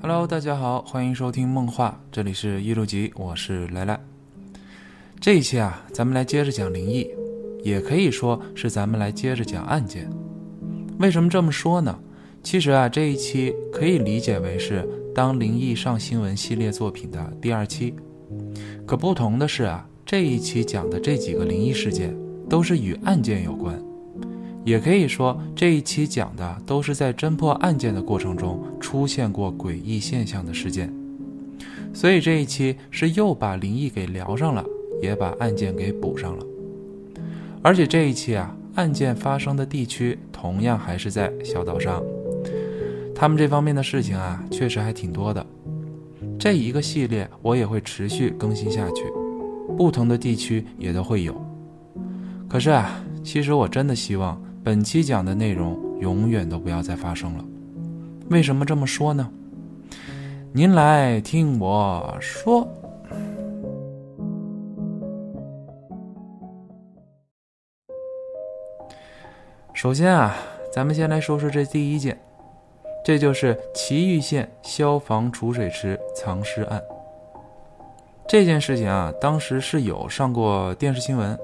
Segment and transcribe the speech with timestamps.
[0.00, 3.98] Hello，大家好，欢迎收听梦话，这里是一路集，我是来来。
[5.18, 7.10] 这一期啊，咱们来接着讲灵异，
[7.64, 10.08] 也可以说是咱们来接着讲案件。
[11.00, 11.98] 为什么这么说呢？
[12.44, 14.82] 其实啊，这一期可以理解为是
[15.12, 17.92] 《当灵异上新闻》系列作品的第二期。
[18.86, 22.16] 可不同的是啊，这一期讲的这几个灵异事件
[22.48, 23.76] 都是与案件有关。
[24.68, 30.92] 也可以说，这一期讲的都是在侦破案件的过程中出现过诡异现象的事件，
[31.94, 34.62] 所以这一期是又把灵异给聊上了，
[35.00, 36.44] 也把案件给补上了。
[37.62, 42.02] 而且这一期啊，案件发生的地区同样还是在小岛上，
[43.14, 45.46] 他们这方面的事情啊，确实还挺多的。
[46.38, 49.04] 这一个系列我也会持续更新下去，
[49.78, 51.34] 不同的地区也都会有。
[52.50, 54.38] 可是啊，其实我真的希望。
[54.68, 57.44] 本期讲的内容永远都不要再发生了。
[58.28, 59.26] 为什么这么说呢？
[60.52, 62.68] 您来听我说。
[69.72, 70.36] 首先啊，
[70.70, 72.20] 咱们先来说说这第一件，
[73.02, 76.82] 这就是祁玉县消防储水池藏尸案。
[78.28, 81.38] 这件事情啊，当时是有上过电视新闻。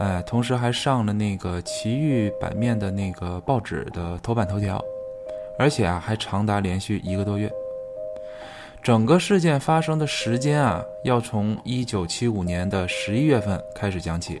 [0.00, 4.82] 哎，同时还上了那个奇遇版面的那个报纸的头版头条，
[5.58, 7.52] 而且啊，还长达连续一个多月。
[8.82, 14.40] 整个事件发生的时间啊，要从一九七五年的十一月份开始讲起。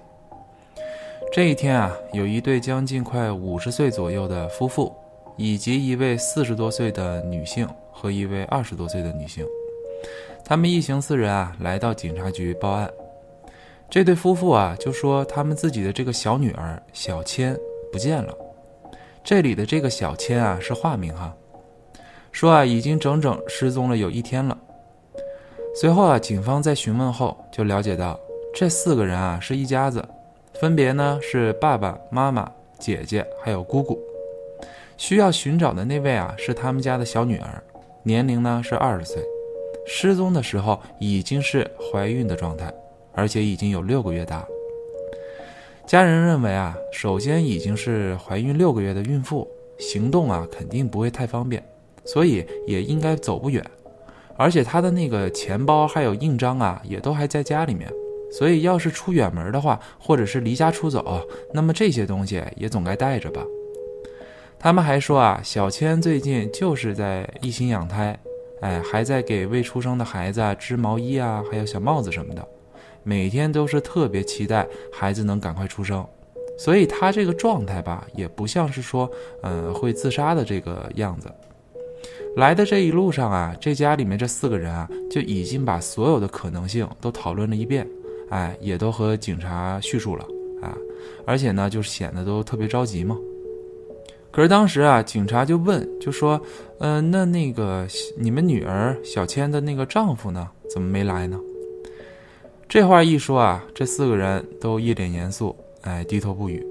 [1.30, 4.90] 这一天啊，有一对将近快五十岁左右的夫妇，
[5.36, 9.44] 以及一位四十多岁的女性和一位二十多岁的女性，
[10.42, 12.90] 他们一行四人啊，来到警察局报案。
[13.90, 17.56] 这对夫妇啊，就说他们自己的这个小女儿小千
[17.90, 18.32] 不见了。
[19.24, 21.34] 这里的这个小千啊是化名哈，
[22.30, 24.56] 说啊已经整整失踪了有一天了。
[25.74, 28.18] 随后啊，警方在询问后就了解到，
[28.54, 30.06] 这四个人啊是一家子，
[30.54, 32.48] 分别呢是爸爸妈妈、
[32.78, 34.00] 姐姐还有姑姑。
[34.96, 37.60] 需要寻找的那位啊是他们家的小女儿，
[38.04, 39.20] 年龄呢是二十岁，
[39.84, 42.72] 失踪的时候已经是怀孕的状态。
[43.14, 44.46] 而且已经有六个月大，
[45.86, 49.46] 家人认为啊，首先已经是怀孕六个月的孕妇，
[49.78, 51.62] 行动啊肯定不会太方便，
[52.04, 53.64] 所以也应该走不远。
[54.36, 57.90] 而且她的那个钱包还有印章啊，也都还在家里面，
[58.32, 61.20] 所以要是出远门的话，或者是离家出走，
[61.52, 63.44] 那么这些东西也总该带着吧。
[64.58, 68.18] 他们还说啊，小千最近就是在一心养胎，
[68.60, 72.46] 哎，还在给未出生的孩子织毛衣啊，还有小帽子什么的。
[73.02, 76.06] 每天都是特别期待孩子能赶快出生，
[76.58, 79.10] 所以他这个状态吧，也不像是说，
[79.42, 81.30] 嗯，会自杀的这个样子。
[82.36, 87.86] 来的这一路上啊，这家里面这四个人啊，就已经把所有的可能性都讨论了一遍，
[88.30, 90.24] 哎，也都和警察叙述了
[90.62, 90.76] 啊，
[91.26, 93.18] 而且呢，就显得都特别着急嘛。
[94.30, 96.40] 可是当时啊，警察就问，就说，
[96.78, 97.84] 嗯，那那个
[98.16, 101.36] 你们女儿小千的那个丈夫呢，怎么没来呢？
[102.70, 106.64] 这话一说啊，这四个人都一脸严肃，哎，低头不语。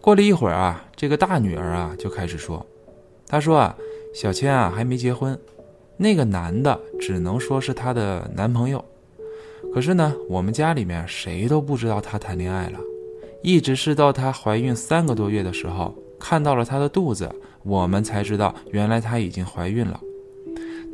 [0.00, 2.64] 过了一会儿啊，这个大女儿啊就开始说
[3.28, 3.76] ：“她说啊，
[4.14, 5.38] 小千啊还没结婚，
[5.98, 8.82] 那个男的只能说是她的男朋友。
[9.74, 12.78] 可是呢，我们家里面谁都不知道她谈恋爱了，
[13.42, 17.30] 一直是到她怀孕三个多月的时候，看到了她的肚子，
[17.62, 20.00] 我们才知道原来她已经怀孕了。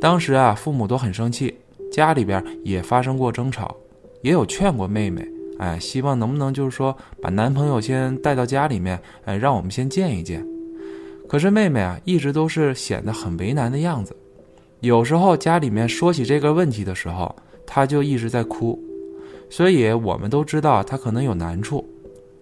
[0.01, 1.55] 当时啊，父母都很生气，
[1.89, 3.73] 家里边也发生过争吵。”
[4.21, 5.27] 也有劝过妹妹，
[5.57, 10.45] 哎，希望能不能就是说把男朋友先带到家里面，哎，让我们先见一见。
[11.27, 14.15] 可是妹妹啊，一直都是显得很为难的样子。
[14.81, 18.77] 有时候家里面说起这个问题的时候，她就一直在哭。
[19.49, 21.87] 所以我们都知道她可能有难处。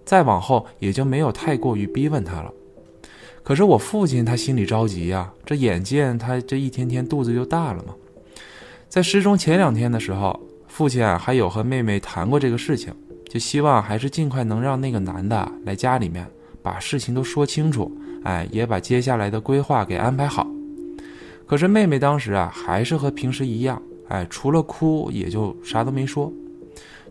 [0.05, 2.51] 再往后也就没有太过于逼问她了。
[3.43, 7.93] 可是我父亲他心里着急呀，这眼见他这一天天肚子就大了嘛。
[8.87, 10.39] 在失踪前两天的时候。
[10.79, 12.93] 父亲啊，还有和妹妹谈过这个事情，
[13.27, 16.25] 就希望还是尽快能让那个男的来家里面，
[16.61, 17.91] 把事情都说清楚，
[18.23, 20.47] 哎，也把接下来的规划给安排好。
[21.45, 26.31] 可是妹妹当时啊，还是和平时一样，哎，除了哭也就啥都没说。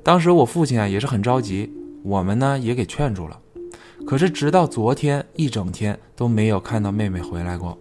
[0.02, 1.70] 当时我父亲啊也是很着急，
[2.02, 3.38] 我们呢也给劝住了。
[4.06, 7.76] 可是直到昨天一整天都没有看到妹妹回来过，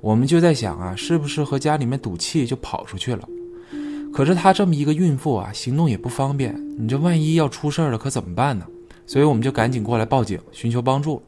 [0.00, 3.28] 我们就在想啊，是不是和家里面赌气就跑出去了？
[4.12, 8.66] 可是她这么一个孕妇啊，行动也不方便，你这万一要出事了，可怎么办呢？
[9.06, 11.22] 所以我们就赶紧过来报警，寻求帮助。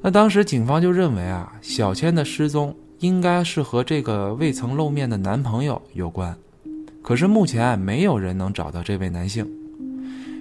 [0.00, 6.36] 那当时警方就认为啊，小千的失踪应该是和这个未曾露面的男朋友有关。
[7.02, 9.46] 可是目前没有人能找到这位男性。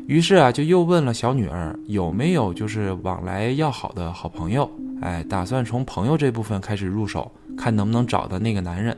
[0.07, 4.69] 于是啊，就又问了小女儿有没有就是往来要好的好朋友，
[5.01, 8.97] 哎，打算从朋友这部分开始入手，看能不能找到那个男人。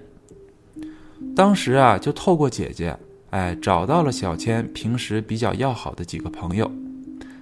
[1.35, 2.95] 当时啊，就透过姐姐，
[3.29, 6.69] 哎，找到了小千平时比较要好的几个朋友，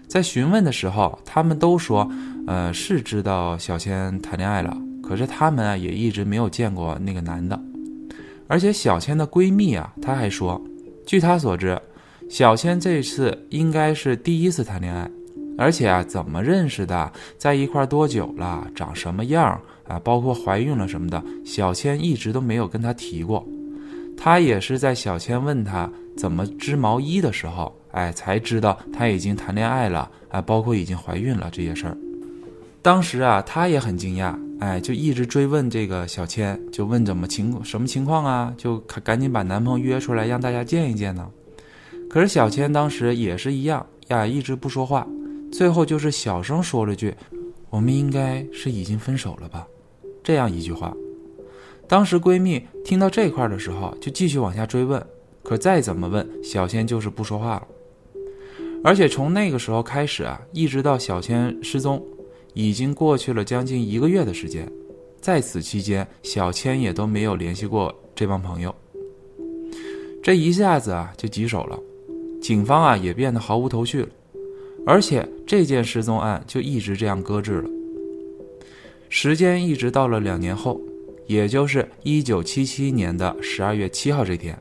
[0.07, 2.09] 在询问的时候，他们都说，
[2.45, 7.59] 呃，是知道小千谈恋爱了，可是他们啊也一直没有见过那个男的，
[8.47, 10.61] 而且小千的闺蜜啊，她还说，
[11.05, 11.79] 据她所知。
[12.29, 15.09] 小千这次应该是第一次谈恋爱，
[15.57, 23.47] 而且啊，怎么认识的，在一块多久了，长什么样啊，包括怀孕了什么的，小千一直都没有跟他提过。
[24.17, 31.95] 他也是在小千问他怎么织毛衣的时候，哎，才知道他已经谈恋爱了，哎，包括已经怀孕了这些事儿。
[32.81, 41.29] 当时啊，他也很惊讶，哎，就一直追问这个小千，就问怎么情什么情况啊，就赶紧把男朋友约出来让大家见一见呢。
[42.09, 45.05] 可是小千当时也是一样呀，一直不说话，
[45.51, 47.13] 最后就是小声说了句
[47.69, 49.67] ：“我们应该是已经分手了吧？”
[50.23, 50.93] 这样一句话。
[51.87, 55.01] 当时闺蜜听到这块的时候，就继续往下追问，
[55.41, 57.67] 可再怎么问，小千就是不说话了。
[58.83, 62.03] 而且从那个时候开始啊，一直到小千失踪，
[62.53, 64.69] 已经过去了将近一个月的时间，
[65.21, 68.73] 在此期间，小千也都没有联系过这帮朋友。
[70.21, 71.79] 这一下子啊，就棘手了。
[72.41, 74.09] 警方啊也变得毫无头绪了，
[74.85, 77.69] 而且这件失踪案就一直这样搁置了。
[79.09, 80.79] 时间一直到了两年后，
[81.27, 84.57] 也就是一九七七年的十二月七号这天，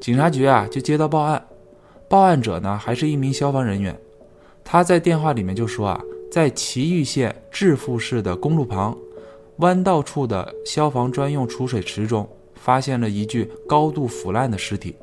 [0.00, 1.42] 警察局啊就接到报案，
[2.08, 3.96] 报案者呢还是一名消防人员，
[4.64, 6.00] 他在电话里面就说啊，
[6.30, 8.96] 在祁玉县致富市的公路旁
[9.58, 14.94] 弯道处的消防专用储水池中，发现了一具高度腐烂的尸体。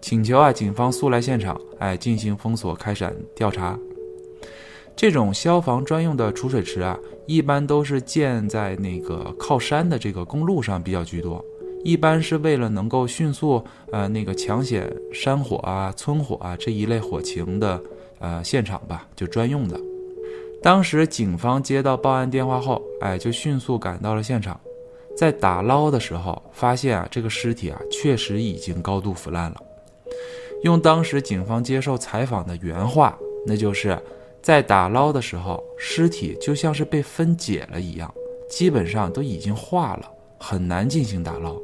[0.00, 3.78] 请求啊，警方速来现场，哎，进行封锁，开展调查。
[4.94, 11.44] 这种消防专用的储水池啊，一般都是建在那个靠山的这个公路上比较居多，
[11.82, 17.82] 一般是为了能够迅速呃那个抢险山火啊、村火啊这一类火情的
[18.20, 19.80] 呃现场吧，就专用的。
[20.62, 24.60] 当时警方接到报案电话后，哎，就迅速赶到了现场，
[25.16, 29.56] 在打捞的时候，发现啊这个尸体啊确实已经高度腐烂了。
[30.62, 33.98] 用当时警方接受采访的原话，那就是
[34.42, 38.12] 在打捞的时候，尸体就像是被分解了一样，
[38.50, 41.56] 基本上都已经化了，很难进行打捞。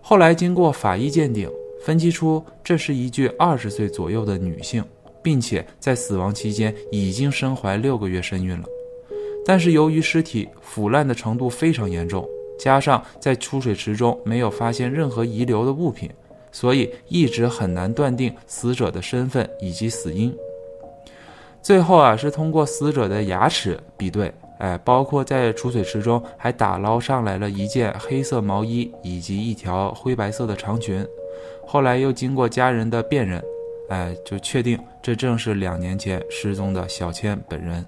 [0.00, 1.50] 后来经过法医鉴定，
[1.84, 4.84] 分析出这是一具二十岁左右的女性，
[5.20, 8.64] 并且在死亡期间已经身怀六个月身孕了。
[9.44, 12.24] 但是由于尸体腐烂的程度非常严重，
[12.56, 16.08] 加上在出水池中没有发现任何遗留的物品。
[16.54, 20.32] 所以一直很难断定死者的身份以及死因。
[21.62, 31.06] 最后啊，是通过死者的牙齿比对，哎，包括在储水池中还打捞上来了一件黑色毛衣以及一条灰白色的长裙。
[31.64, 33.40] 后来又经过家人的辨认，
[33.90, 37.84] 哎，就确定这正是两年前失踪的小千本人。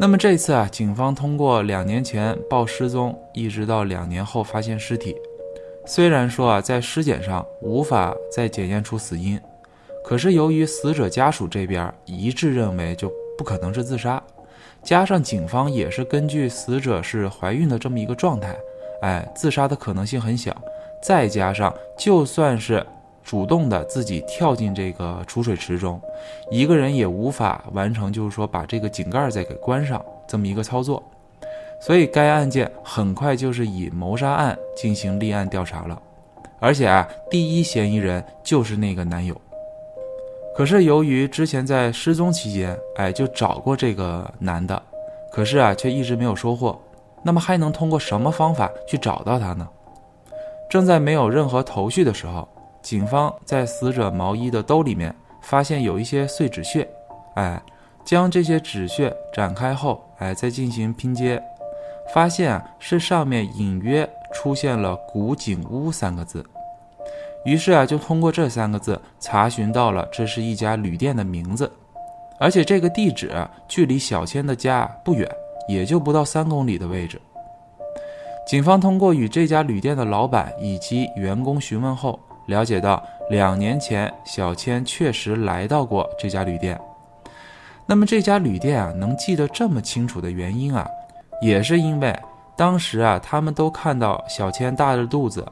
[0.00, 5.14] 那么这次啊，警方通过两年前报失踪，一直到两年后发现尸体。
[5.84, 9.38] 虽然说啊，在尸检上无法再检验出死因，
[10.04, 14.22] 可是由于死者家属这边一致认为就不可能是自杀，
[14.82, 18.56] 加上警方也是根据死者是怀孕的这么一个状态，
[19.02, 20.54] 哎，自杀的可能性很小。
[21.02, 22.84] 再加上就算是
[23.24, 26.00] 主动的自己跳进这个储水池中，
[26.50, 31.02] 一个人也无法完成，就是说把这个井盖再给关上这么一个操作。
[31.80, 36.00] 所以该案件很快就是以谋杀案进行立案调查了，
[36.60, 39.40] 而且啊，第一嫌疑人就是那个男友。
[40.54, 44.80] 可是由于之前在失踪期间，哎，就找过这个男的，
[45.32, 46.78] 可是啊，却一直没有收获。
[47.22, 49.66] 那么还能通过什么方法去找到他呢？
[50.68, 52.46] 正在没有任何头绪的时候，
[52.82, 56.88] 警方在死者毛衣的兜里面发现有一些碎纸屑，
[57.36, 57.62] 哎，
[58.04, 61.42] 将这些纸屑展开后，哎，再进行拼接。
[62.12, 66.44] 发现啊，是上面隐约出现了“古井屋”三个字，
[67.44, 71.70] 于是啊，就通过这三个字查询到了这是一家旅店的名字，
[72.38, 73.32] 而且这个地址
[73.66, 75.28] 距离小千的家不远，
[75.68, 77.20] 也就不到三公里的位置。
[78.46, 86.80] 警方通过与这家旅店的老板以及员工询问后，了解到两年前小千确实来到过这家旅店。
[87.86, 90.86] 那么这家旅店啊，能记得这么清楚的原因啊？
[91.40, 92.16] 也是因为
[92.56, 95.44] 当时啊，他们都看到小千大着肚子，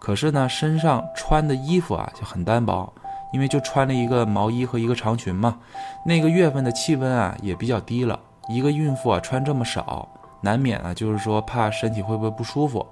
[0.00, 2.92] 可是呢，身上穿的衣服啊就很单薄，
[3.32, 5.58] 因为就穿了一个毛衣和一个长裙嘛。
[6.04, 10.08] 那个月份的气温啊也比较低了，一个孕妇啊穿这么少，
[10.40, 12.86] 难免啊就是说怕身体会不会不舒服。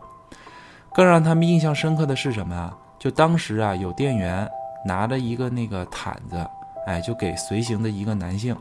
[0.93, 2.77] 更让他们印象深刻的是什么啊？
[2.99, 4.49] 就当时啊，有店员
[4.85, 6.47] 拿着一个那个毯子，
[6.87, 8.57] 哎，就给随行的一个男性，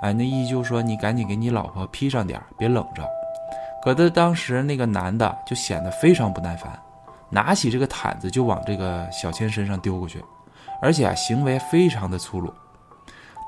[0.00, 3.02] 哎，那意思就是说你赶紧给你老婆披上点别冷着。
[3.82, 6.70] 可是当时那个男的就显得非常不耐烦，
[7.32, 10.22] 拿起这个毯子就往这个小千身上丢过去，
[10.80, 12.52] 而且啊行为非常的粗鲁。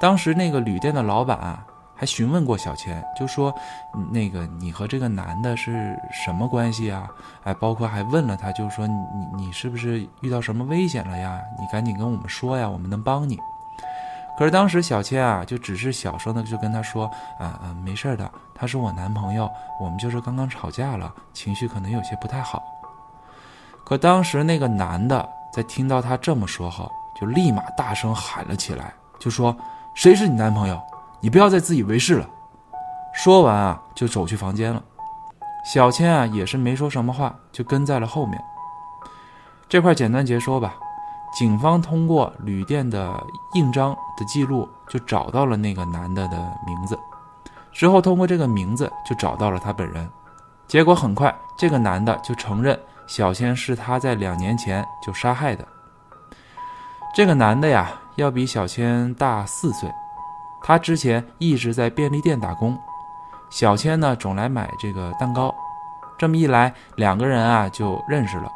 [0.01, 1.65] 当时那个旅店的老板啊。
[1.97, 3.55] 还询问过小千，就说
[4.11, 7.09] 那个你和这个男的是什么关系啊？
[7.45, 8.95] 哎，包括还问了他，就说你
[9.37, 11.41] 你是不是遇到什么危险了呀？
[11.57, 13.39] 你赶紧跟我们说呀，我们能帮你。
[14.37, 17.07] 可是当时小千啊，就只是小声的就跟他说
[17.39, 19.49] 啊啊，没事的，他是我男朋友，
[19.81, 22.61] 我们就是刚刚吵架了，情绪可能有些不太好。
[23.85, 29.55] 可当时那个男的在听到他这么说后，就立马大声喊了起来，就说
[29.95, 30.81] 谁是你男朋友？
[31.21, 32.29] 你不要再自以为是了。
[33.13, 34.83] 说完啊，就走去房间了。
[35.65, 38.43] 小千啊，也是没说什么话，就跟在了后面。
[39.69, 40.75] 这块简单结说吧。
[41.37, 43.13] 警方通过旅店的
[43.55, 46.37] 印章的记录，就找到了那个男的的
[46.67, 46.97] 名字。
[47.73, 50.09] 之后通过这个名字，就找到了他本人。
[50.69, 55.67] 结果很快，这个男的就承认小千是他在两年前就杀害的。
[57.15, 59.89] 这个男的呀，要比小千大四岁。
[60.63, 62.79] 他之前一直在便利店打工，
[63.51, 65.55] 小千呢总来买这个蛋糕，
[66.19, 68.51] 这么一来，两个人啊就认识了，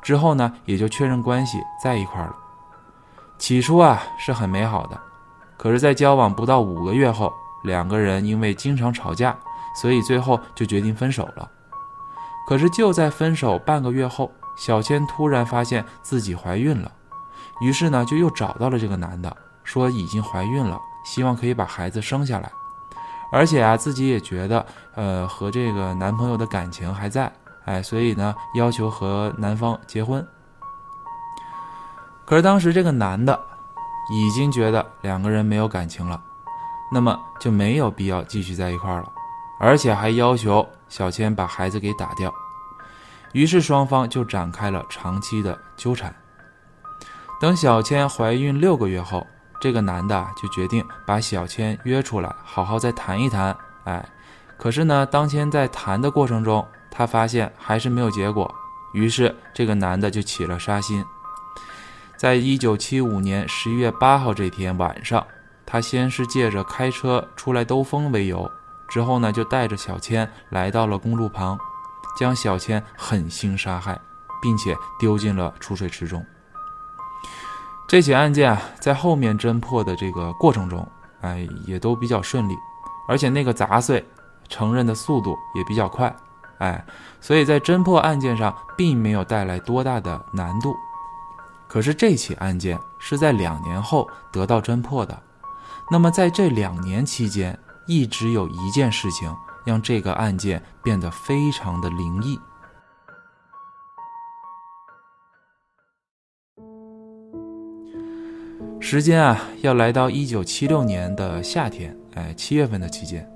[0.00, 2.34] 之后呢也就确认关系在一块了。
[3.36, 4.98] 起初啊是很美好的，
[5.58, 7.32] 可是，在交往不到五个月后，
[7.64, 9.36] 两个人因为经常吵架，
[9.74, 11.50] 所以最后就决定分手了。
[12.50, 16.90] 可是就在分手半个月后，小千突然发现自己怀孕了，
[17.60, 20.76] 于是呢就又找到了这个男的，说已经怀孕了。
[21.04, 22.50] 希望可以把孩子生下来，
[23.30, 24.66] 而且啊，自己也觉得，
[24.96, 27.32] 呃，和这个男朋友的感情还在，
[27.66, 30.26] 哎，所以呢，要求和男方结婚。
[32.26, 33.38] 可是当时这个男的
[34.12, 36.20] 已经觉得两个人没有感情了，
[36.90, 39.12] 那么就没有必要继续在一块儿了，
[39.60, 42.32] 而且还要求小千把孩子给打掉。
[43.32, 46.12] 于是双方就展开了长期的纠缠。
[47.40, 49.26] 等小千怀孕六个月后。
[49.62, 53.54] 这个男的就决定把小千约出来，好好再谈一谈。
[53.84, 54.02] 哎，
[54.56, 58.50] 可是呢，当天在谈的过程中，他发现还是没有结果，
[58.94, 61.04] 于是这个男的就起了杀心。
[62.16, 65.26] 在一九七五年十一月八号这天晚上，
[65.66, 68.50] 他先是借着开车出来兜风为由，
[68.90, 71.56] 之后呢，就带着小千来到了公路旁，
[72.18, 73.98] 将小千狠心杀害，
[74.42, 76.24] 并且丢进了储水池中。
[77.88, 80.86] 这起案件啊，在后面侦破的这个过程中，
[81.20, 82.56] 哎，也都比较顺利，
[83.08, 84.04] 而且那个杂碎
[84.48, 86.14] 承认的速度也比较快，
[86.58, 86.84] 哎，
[87.20, 90.74] 所以在侦破案件上并没有带来多大的难度。
[91.68, 95.22] 可是这起案件是在两年后得到侦破的，
[95.90, 97.58] 那么在这两年期间，
[97.90, 99.34] 一直有一件事情
[99.66, 102.38] 让这个案件变得非常的灵异。
[108.80, 113.28] 时间啊，要来到一九七六年的夏天，哎，七月份的期间，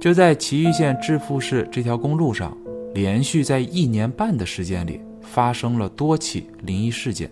[0.00, 2.56] 就在祁玉县致富市这条公路上，
[2.92, 7.30] 连续在一年半的时间里发生了多起灵异事件。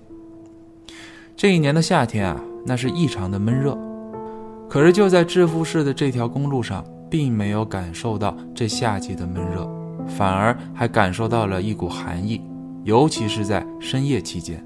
[1.37, 3.77] 这一年的夏天啊，那是异常的闷热，
[4.69, 9.67] 可是就在致富市的这条公路上，并没有感受到这夏季的闷热，
[10.07, 12.41] 反而还感受到了一股寒意，
[12.85, 14.63] 尤其是在深夜期间。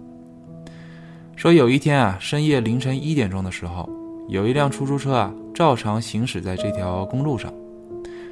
[1.37, 3.89] 说有一天啊，深夜凌晨一点钟的时候，
[4.29, 7.53] 有一辆出租车啊，照常行驶在这条公路上，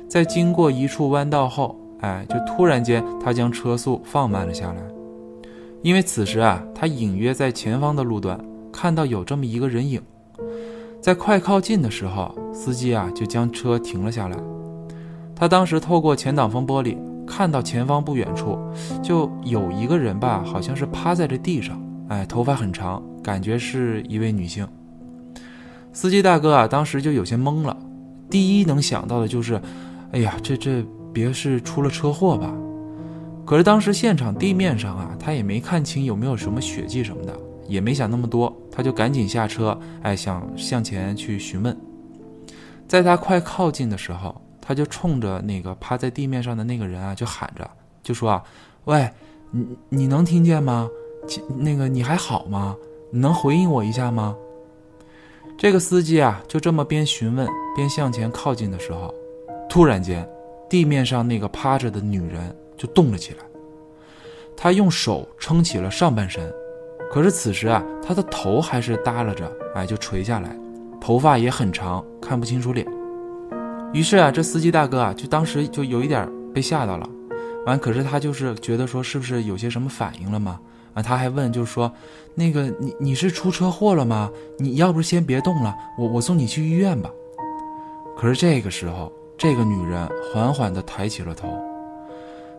[0.08, 4.82] 在经过一处弯道后，哎，就突然间他将车速放慢了下来，
[5.82, 8.38] 因为此时啊，他隐约在前方的路段
[8.72, 10.00] 看到有这么一个人影，
[11.00, 14.36] 在快靠近的时候，司机啊就将车停了下来，
[15.34, 18.58] 他当时透过前挡风玻璃看到前方不远处
[19.02, 21.80] 就有一个人吧，好像是趴在这地上。
[22.08, 24.66] 哎，头发很长，感觉是一位女性。
[25.92, 27.76] 司机大哥啊，当时就有些懵了。
[28.28, 29.60] 第一能想到的就是，
[30.12, 32.52] 哎呀，这这别是出了车祸吧？
[33.46, 37.32] 可是当时现场地面上啊，他也没看清有没有什么血迹什么的，
[37.70, 41.74] 也没想那么多，他就赶紧下车，哎，想向前去询问。
[42.88, 47.70] 在他快靠近的时候，他就冲着那个趴在地面上的那个人啊，就喊着，
[48.02, 48.42] 就说啊，
[48.86, 49.08] 喂，
[49.52, 50.90] 你你能听见吗？
[51.56, 52.76] 那个你还好吗？
[53.12, 54.36] 你能回应我一下吗？
[55.56, 57.46] 这个司机啊，就这么边询问
[57.76, 59.14] 边向前靠近的时候，
[59.68, 60.28] 突然间，
[60.68, 63.38] 地面上那个趴着的女人就动了起来。
[64.56, 66.52] 她用手撑起了上半身，
[67.10, 70.56] 可是此时啊，他的头还是耷拉着，哎，就垂下来，
[71.00, 72.86] 头发也很长，看不清楚脸。
[73.92, 77.08] 于是啊，这司机大哥啊，就当时就有一点被吓到了。
[77.66, 80.60] 完，可是他就是觉得说，是不是有些什么反应了吗？
[80.94, 81.92] 啊，他还问，就是说，
[82.34, 84.30] 那个你你是出车祸了吗？
[84.58, 87.10] 你要不先别动了，我我送你去医院吧。
[88.16, 91.48] 可是这个时候，这个女人缓缓地抬起了头。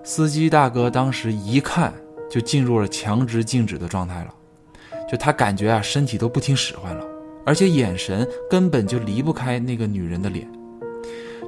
[0.03, 1.93] 司机大哥当时一看
[2.29, 4.33] 就进入了强直静止的状态了，
[5.11, 7.05] 就他感觉啊身体都不听使唤了，
[7.45, 10.47] 而且眼神根本就离不开那个女人的脸。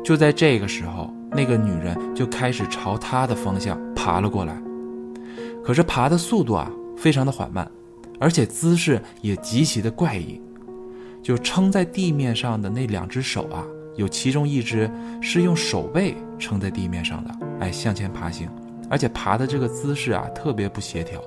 [0.03, 4.61] 就在这个时候，那个女人就开始朝他的方向爬了过来。
[5.63, 7.65] 可是爬的速度啊，非常的缓慢，
[8.19, 10.41] 而且姿势也极其的怪异。
[11.21, 13.63] 就撑在地面上的那两只手啊，
[13.95, 14.91] 有其中一只
[15.21, 18.49] 是用手背撑在地面上的，哎，向前爬行，
[18.89, 21.23] 而且爬的这个姿势啊，特别不协调。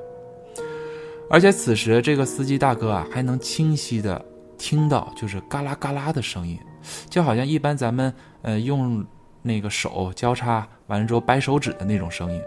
[1.28, 4.24] 而且此时这个司机大哥啊，还能清晰的
[4.56, 6.58] 听到就是嘎啦嘎啦的声音，
[7.10, 9.04] 就好像一般咱们呃用
[9.42, 12.40] 那个手交叉完了之后掰手指的那种声音。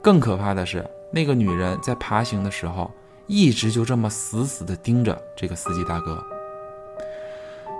[0.00, 2.90] 更可怕的是，那个女人在爬行的时候，
[3.26, 6.22] 一直就这么死死的盯着这个司机大哥。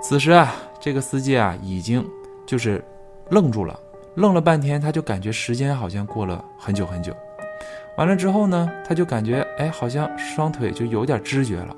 [0.03, 2.05] 此时啊，这个司机啊，已经
[2.45, 2.83] 就是
[3.29, 3.79] 愣住了，
[4.15, 7.15] 愣了半天，他就感觉时间好像过了很久很久。
[7.97, 11.75] 完了之后呢，他就感觉哎，好像双腿就有点知觉了，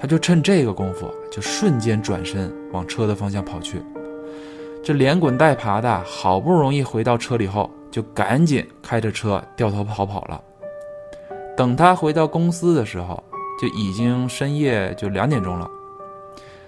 [0.00, 3.82] 他就趁这个功夫，就瞬间转身往车的方向跑去。
[4.82, 7.70] 这连滚带爬的，好不容易回到车里后。
[7.90, 10.40] 就赶紧开着车掉头逃跑了。
[11.56, 13.20] 等他回到公司的时候，
[13.60, 15.68] 就已经深夜就两点钟了。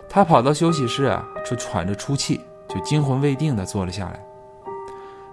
[0.09, 4.21] 他跑到休息室啊，就喘着粗气，就惊魂未定的坐了下来。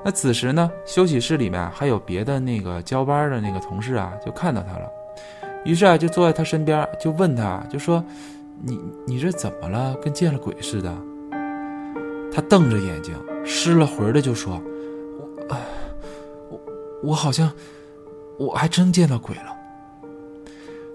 [0.04, 4.90] 那此时呢，休息室里面还有别的那个交班的那个同事啊，就看到他了，
[5.66, 8.04] 于是啊，就坐在他身边，就问他，就说
[8.64, 9.94] ：“你你这怎么了？
[10.02, 10.96] 跟见了鬼似的。”
[12.32, 14.62] 他瞪着眼睛，失了魂的就说。
[16.50, 16.62] 我
[17.04, 17.52] 我好像，
[18.38, 19.56] 我还真见到鬼了。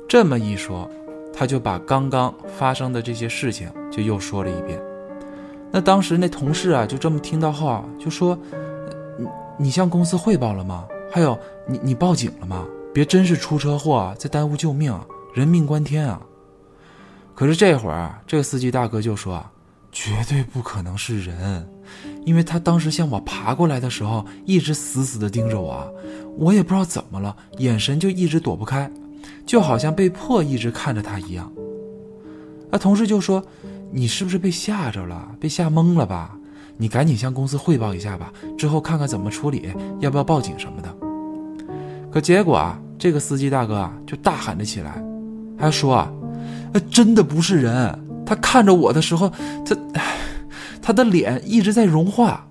[0.08, 0.88] 这么一说，
[1.32, 4.80] 他就把刚刚发生的这些事情就又说了一遍。
[5.72, 8.38] 那当时那同事啊，就这么听到后啊，就说
[9.58, 10.86] ：“你向公司汇报了吗？
[11.10, 11.38] 还有，
[11.68, 12.66] 你你报警了吗？
[12.92, 14.98] 别真是出车祸啊，再耽误救命，
[15.34, 16.20] 人命关天啊！”
[17.34, 19.44] 可是这会儿，这个司机大哥就说：“，
[19.90, 21.68] 绝对不可能是人。”
[22.24, 25.92] 因为他当时向我爬过来的时候，一直死死地盯着我，
[26.38, 28.90] 我也不知道怎么了，眼神就一直躲不开，
[29.44, 31.52] 就好像被迫一直看着他一样。
[32.70, 33.44] 那同事就说
[33.92, 35.30] ：“你是不是被吓着了？
[35.38, 36.36] 被吓懵了吧？
[36.76, 40.94] 你赶紧向公司汇报一下吧，之后看看怎么处理，要不要报警什么的。”
[42.10, 45.02] 可结果啊，这个司机大哥啊就大喊了起来，
[45.58, 46.12] 还说：“啊，
[46.90, 47.98] 真的不是人！
[48.26, 49.30] 他看着我的时候，
[49.64, 49.76] 他……”
[50.87, 52.46] 他的脸一直在融化，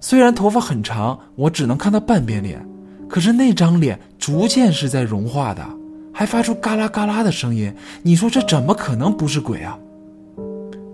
[0.00, 2.66] 虽然头发很长，我只能看到半边脸，
[3.08, 5.64] 可是那张脸逐渐是在融化的，
[6.12, 7.72] 还发出嘎啦嘎啦的声音。
[8.02, 9.78] 你说这怎么可能不是鬼啊？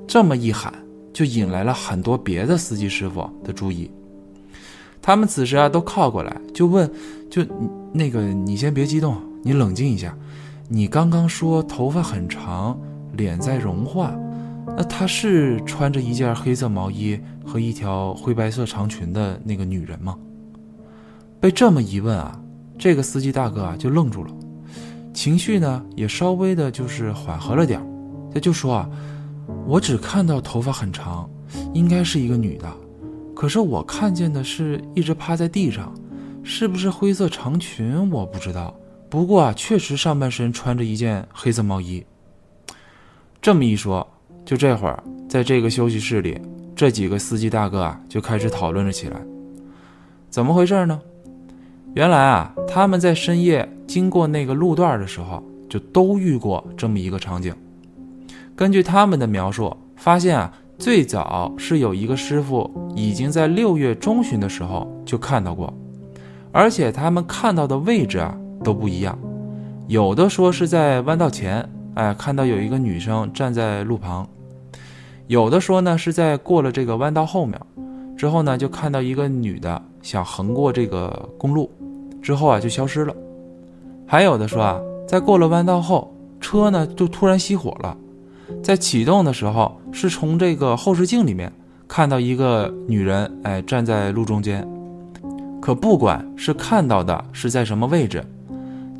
[0.06, 0.70] 这么一喊，
[1.16, 3.90] 就引来了很多别的司机师傅的注意。
[5.00, 6.90] 他们此时啊都靠过来，就问
[7.30, 7.42] ：“就
[7.90, 10.14] 那个，你先别激动，你冷静一下。
[10.68, 12.78] 你刚刚说头发很长，
[13.14, 14.14] 脸在融化。”
[14.76, 20.18] 那她是穿着一件黑色毛衣和一条灰白色长裙的那个女人吗？
[21.40, 22.38] 被这么一问啊，
[22.76, 24.30] 这个司机大哥啊就愣住了，
[25.14, 27.86] 情绪呢也稍微的就是缓和了点儿
[28.34, 28.90] 他就说啊，
[29.66, 31.28] 我只看到头发很长，
[31.74, 32.72] 应该是一个女的，
[33.34, 35.92] 可是我看见的是一直趴在地上，
[36.42, 38.74] 是不是灰色长裙我不知道，
[39.08, 42.04] 不过啊确实上半身穿着一件黑色毛衣。
[43.40, 44.06] 这么一说。
[44.44, 46.40] 就这会儿，在这个休息室里，
[46.76, 49.20] 这几个司机大哥啊就开始讨论了起来。
[50.30, 51.00] 怎么回事呢？
[51.94, 57.52] 原来啊，他们在深夜经过那个路段的时候，就都遇过这么一个场景。
[58.56, 65.70] 根据他们的描述，发现啊，最早是有一个师傅已经在六月中旬的时候就看到过，
[66.52, 69.16] 而且他们看到的位置啊都不一样，
[69.88, 74.26] 有的说是在弯道前，哎，看到有一个女生站在路旁。
[75.26, 77.60] 有的说呢是在过了这个弯道后面，
[78.16, 81.70] 之后呢，就看到一个女的想横过这个公路，
[82.22, 83.14] 之后啊就消失了。
[84.06, 87.94] 还有的说啊，在过了弯道后，车呢就突然熄火了，
[88.62, 91.52] 在启动的时候是从这个后视镜里面
[91.88, 94.66] 看到一个女人，哎，站在路中间。
[95.60, 98.24] 可不管是看到的是在什么位置，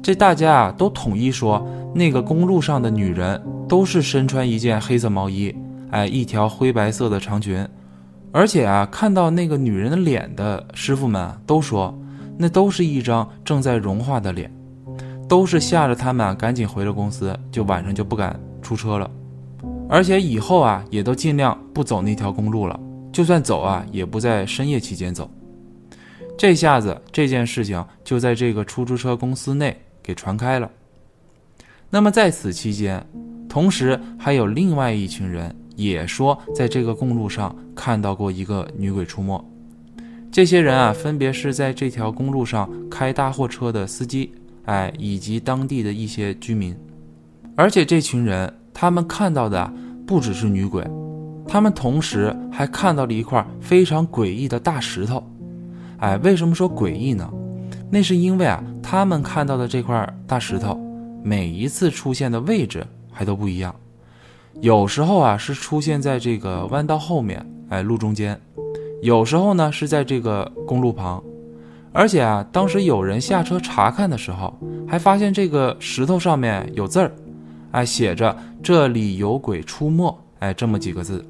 [0.02, 5.54] 这大家啊都统一说，那个公路上的女人都是身穿一件黑色毛衣，
[5.90, 7.64] 哎，一条灰白色的长裙，
[8.32, 11.96] 而且啊，看到那个女人的脸的师傅们都说，
[12.36, 14.50] 那都是一张正在融化的脸，
[15.28, 19.08] 都是吓得他们啊赶紧回了公司，就晚上就不敢出车了，
[19.88, 22.78] 而且以后啊也都尽量不走那条公路了，
[23.12, 25.30] 就算走啊也不在深夜期间走。
[26.36, 30.70] 这下子这件事情就在这个出租车公司内给传开了。
[31.88, 33.06] 那么在此期间，
[33.48, 39.42] 同时还有另外一群人也说，在这个公路上看到过一个女鬼出没。
[40.32, 44.32] 这些人啊，分别是在这条公路上开大货车的司机，
[44.64, 46.76] 哎，以及当地的一些居民。
[47.54, 49.72] 而且这群人他们看到的
[50.06, 50.86] 不只是女鬼，
[51.48, 55.24] 他们同时还看到了一块非常诡异的大石头。
[55.96, 57.26] 哎，为什么说诡异呢？
[57.90, 60.78] 那是因为啊，他们看到的这块大石头，
[61.22, 63.74] 每一次出现的位置还都不一样。
[64.60, 68.36] 有时候啊，是出现在这个弯道后面，哎，路中间；
[69.00, 71.24] 有时候呢，是在这个公路旁。
[71.94, 74.52] 而且啊，当时有人下车查看的时候，
[74.86, 77.10] 还发现这个石头上面有字儿，
[77.76, 78.34] 哎，写着
[78.64, 81.22] “这里有鬼出没”，哎，这么几个字。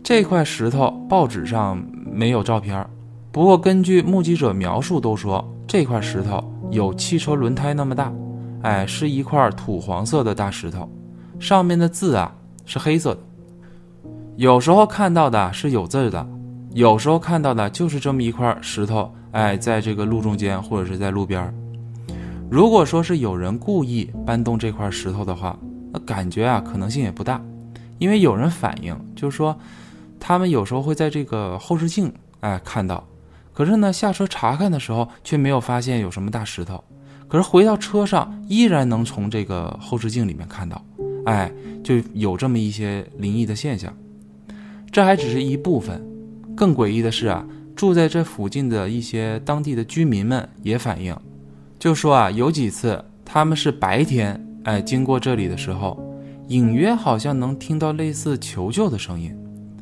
[0.00, 1.76] 这块石头报纸上
[2.08, 2.86] 没有照片。
[3.32, 8.12] 不过，根据目击者描述，都说这块石头有汽车轮胎那么大，
[8.62, 10.88] 哎，是一块土黄色的大石头，
[11.40, 12.32] 上面的字啊
[12.64, 13.20] 是黑色的。
[14.36, 16.24] 有时候看到的是有字的，
[16.74, 21.52] 有时候看到的就是这么一块石头，哎，在这个路中间或者是在路边。
[22.50, 25.58] 如果说是有人故意搬动这块石头的话，
[25.92, 27.42] 那感觉啊可能性也不大，
[27.98, 29.54] 因为有人反映，就是说
[30.18, 33.06] 他们有时候会在这个后视镜哎看到。
[33.52, 36.82] 可是呢，下车查看的时候却没有发现有什么大石头，
[37.26, 40.82] 可是回到车上依然能从这个后视镜里面看到，
[41.26, 41.52] 哎，
[41.84, 43.92] 就有这么一些灵异的现象。
[44.90, 46.02] 这还只是一部分，
[46.56, 47.44] 更诡异的是啊，
[47.76, 51.14] 住在这附近的一些当地的居民们也反映，
[51.78, 55.98] 就说啊，有几次他们是白天哎经过这里的时候，
[56.48, 59.36] 隐约好像能听到类似求救的声音，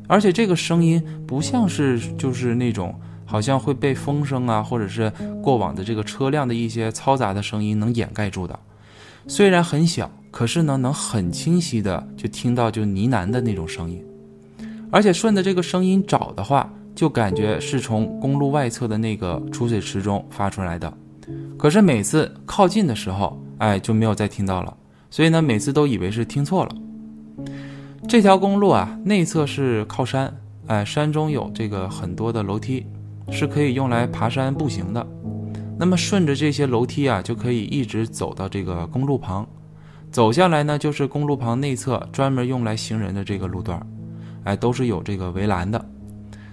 [0.07, 2.93] 而且这个声音不像是就是那种。
[3.29, 5.11] 好像会被风声啊，或者是
[5.43, 8.57] 过往的这个车辆的一些嘈杂的声音能掩盖住的。
[9.27, 14.01] 虽然很小，可是呢，能很清晰的就听到就呢喃的那种声音。
[14.89, 20.97] 而且顺着这个声音找的话，就感觉是从公路外侧的那个储水池中发出来的。
[21.57, 24.75] 可是每次靠近的时候，哎，就没有再听到了。
[25.09, 26.75] 所以呢，每次都以为是听错了。
[28.07, 30.33] 这条公路啊，内侧是靠山，
[30.67, 32.85] 哎，山中有这个很多的楼梯。
[33.29, 35.05] 是可以用来爬山步行的，
[35.77, 39.45] 那么顺着这些楼梯啊，就可以一直走到这个公路旁，
[40.09, 43.85] 走下来呢，就是公路旁内侧专门用来行人的这个路段，
[44.45, 45.89] 哎，都是有这个围栏的。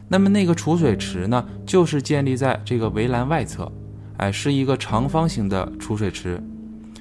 [0.08, 3.70] 那么那个储水池呢，就是建立在这个围栏外侧，
[4.16, 6.42] 哎，是一个长方形的储水池。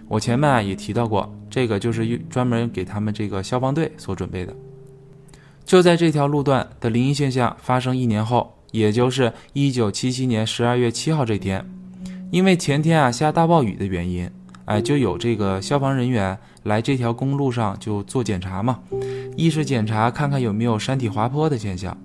[0.07, 4.53] 我前面啊也提到过，这个就是专门给他们这个消防队所准备的。
[5.65, 8.53] 就在这条路段的灵异现象发生一年后。
[8.73, 11.63] 也就是一九七七年十二月七号这天，
[12.31, 14.27] 因为前天啊下大暴雨的原因，
[14.65, 18.79] 哎，就有这个消防人员来这条公路上就做检查嘛。
[19.37, 21.95] 一是检查看看有没有山体滑坡的现象，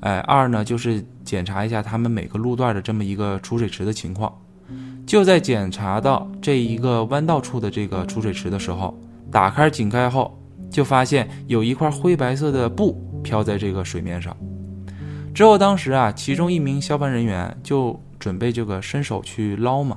[0.00, 4.30] 哎，二呢就是检查一下他们每个路段的这么一个储水池的情况。
[5.08, 8.94] 就在检查到这一个弯道处的这个储水池的时候，
[9.30, 10.38] 打开井盖后，
[10.70, 12.92] 就发现有一块灰白色的布
[13.22, 14.36] 飘在这个水面上。
[15.32, 19.96] 之后，当时啊，其中一名消防人员就准备这个伸手去捞嘛。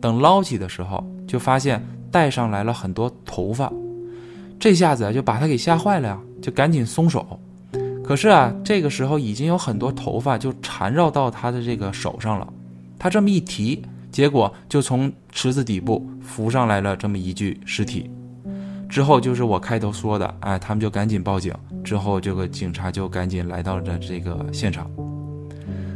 [0.00, 3.70] 等捞起的时候，就发现带上来了很多头发，
[4.58, 7.38] 这下子就把他给吓坏了呀，就赶紧松手。
[8.02, 12.50] 可是啊，这个时候已经有很多头发就缠绕到他的这个手上了。
[12.98, 18.10] 他这么一提，结果就从池子底部浮上来了这么一具尸体。
[18.88, 21.54] 之后就是我开头说的，哎，他们就赶紧报警。
[21.84, 24.90] 之后，这个警察就赶紧来到了这个现场。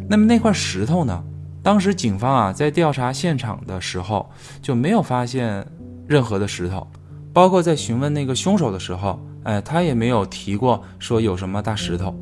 [0.09, 1.25] 那么那块石头呢？
[1.63, 5.67] 当时警方啊在调查现场的时候就没有发现
[6.07, 6.87] 任何的石头，
[7.33, 12.15] 包括在询问那个凶手的时候，哎，他也没有提过说有什么大石头。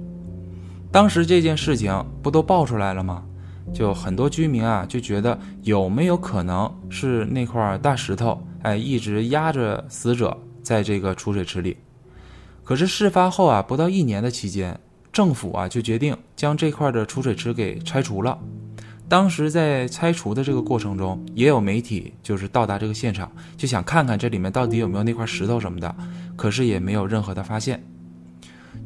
[0.90, 3.24] 当时这件事情不都爆出来了吗？
[3.72, 11.77] 就很多居民啊就觉得有没有可能是那块大石头，哎，一直压着死者在这个储水池里。
[12.64, 14.79] 可是事发后啊，不到一年的期间，
[15.12, 18.38] 政府啊就决定将这块的储水池给拆除了。
[19.09, 25.94] 当时在拆除的这个过程中，也有媒体就是到达这个现场，就想看看这里面到底有没有那块石头什么的，
[26.37, 27.85] 可是也没有任何的发现。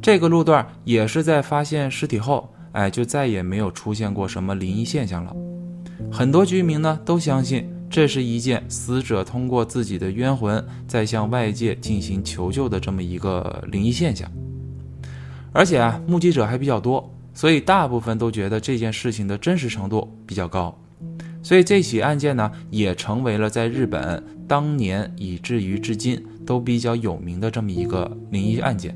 [0.01, 2.53] 这个路段也是在发现尸体后。
[2.71, 5.35] 哎，就再也没有出现过什么灵异现象了。
[6.11, 14.29] 很多居民呢都相信这是一件死者通过自己的冤魂在向外界进行求救的这么一个灵异现象。
[15.51, 20.77] 而且啊，目击者还比较多，所以大部分都觉得这件事情的真实程度比较高。
[21.41, 28.95] 所以这起案件呢，也成为了在日本当年以至于至今都比较有名的这么一个灵异案件。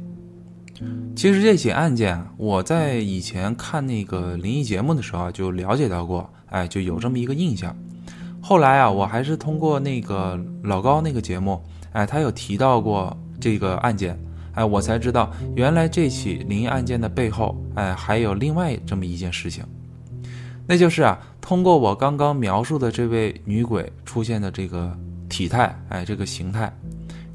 [1.16, 7.76] 其实这起案件，我在以前看那个灵异节目的时候就了解到过，哎，就有这么一个印象。
[8.42, 14.18] 后来啊，我还是通过那个老高那个节目，哎，他有提到过这个案件，
[14.54, 19.64] 哎，我才知道原来这起灵异案件的背后，哎，还有另外这么一件事情，
[20.66, 24.98] 那就是啊，通过我刚刚描述的这位女鬼出现的这个
[25.30, 26.74] 体态，哎，这个形态，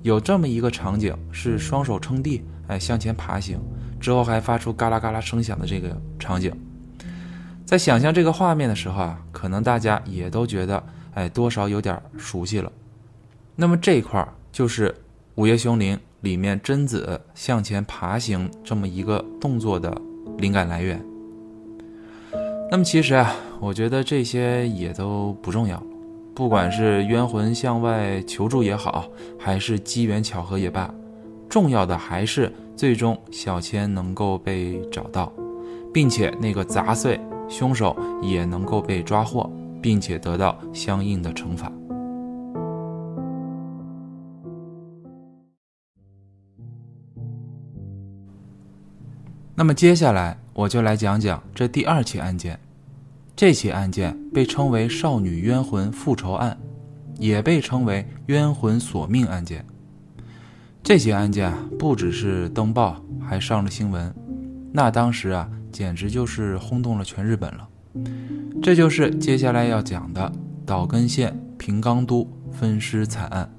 [0.03, 2.43] 有这么一个场景是双手撑地。
[2.69, 3.61] 哎，向前爬行
[4.01, 6.53] 之后还发出嘎啦嘎啦声响的这个场景，
[7.65, 10.83] 在想象这个画面的时候啊，可能大家也都觉得
[11.15, 12.71] 哎，多少有点熟悉了。
[13.55, 14.91] 那么这一块就是
[15.37, 19.97] 《午夜凶铃》里面贞子向前爬行这么一个动作的
[20.39, 21.03] 灵感来源。
[22.71, 25.83] 那么其实啊，我觉得这些也都不重要，
[26.35, 30.93] 不管是冤魂向外求助也好，还是机缘巧合也罢。
[31.49, 35.33] 重要的还是最终小千能够被找到，
[35.93, 41.73] 并且那个砸碎凶手也能够被抓获，并且得到相应的惩罚。
[49.55, 52.61] 那么接下来我就来讲讲这第二起案件，
[53.35, 56.59] 这起案件被称为少女冤魂复仇案，
[57.19, 59.65] 也被称为冤魂索命案件。
[60.87, 64.15] 这起案件不只是登报，还上了新闻，
[64.73, 67.69] 那当时啊，简直就是轰动了全日本了。
[68.63, 70.33] 这就是接下来要讲的
[70.65, 73.53] 岛根县平冈都分尸惨案。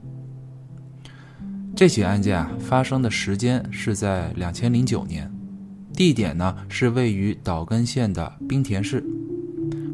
[1.75, 5.29] 这起案件啊，发生的时间是在两千零九年，
[5.91, 9.03] 地点呢是位于岛根县的滨田市，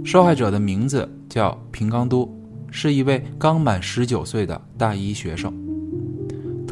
[0.06, 2.32] 受害者的名字叫平冈都，
[2.70, 5.52] 是一位刚满十九岁的大一学生。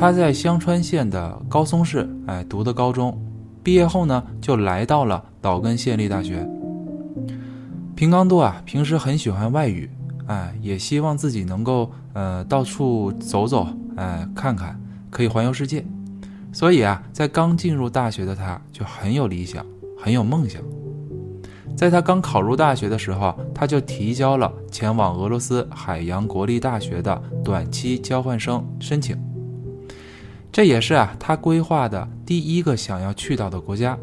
[0.01, 3.15] 他在香川县的高松市，哎，读的高中，
[3.61, 6.43] 毕业后呢，就来到了岛根县立大学。
[7.95, 9.87] 平冈多啊，平时很喜欢外语，
[10.25, 14.75] 哎，也希望自己能够呃到处走走，哎，看看，
[15.11, 15.85] 可以环游世界。
[16.51, 19.63] 所以啊，在刚进入大学的他，就很有理想，
[19.95, 20.59] 很有梦想。
[21.77, 29.15] 在他刚考入大学的时候，他就提交了前往俄罗斯海洋国立大学的短期交换生申请。
[30.51, 33.97] 这也是啊，他规划的第一个想要去到的国家。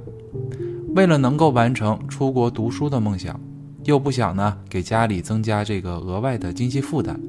[0.94, 3.38] 为了能够完成出国读书的梦想，
[3.84, 7.20] 又不想呢给家里增加这个额外的经济负担，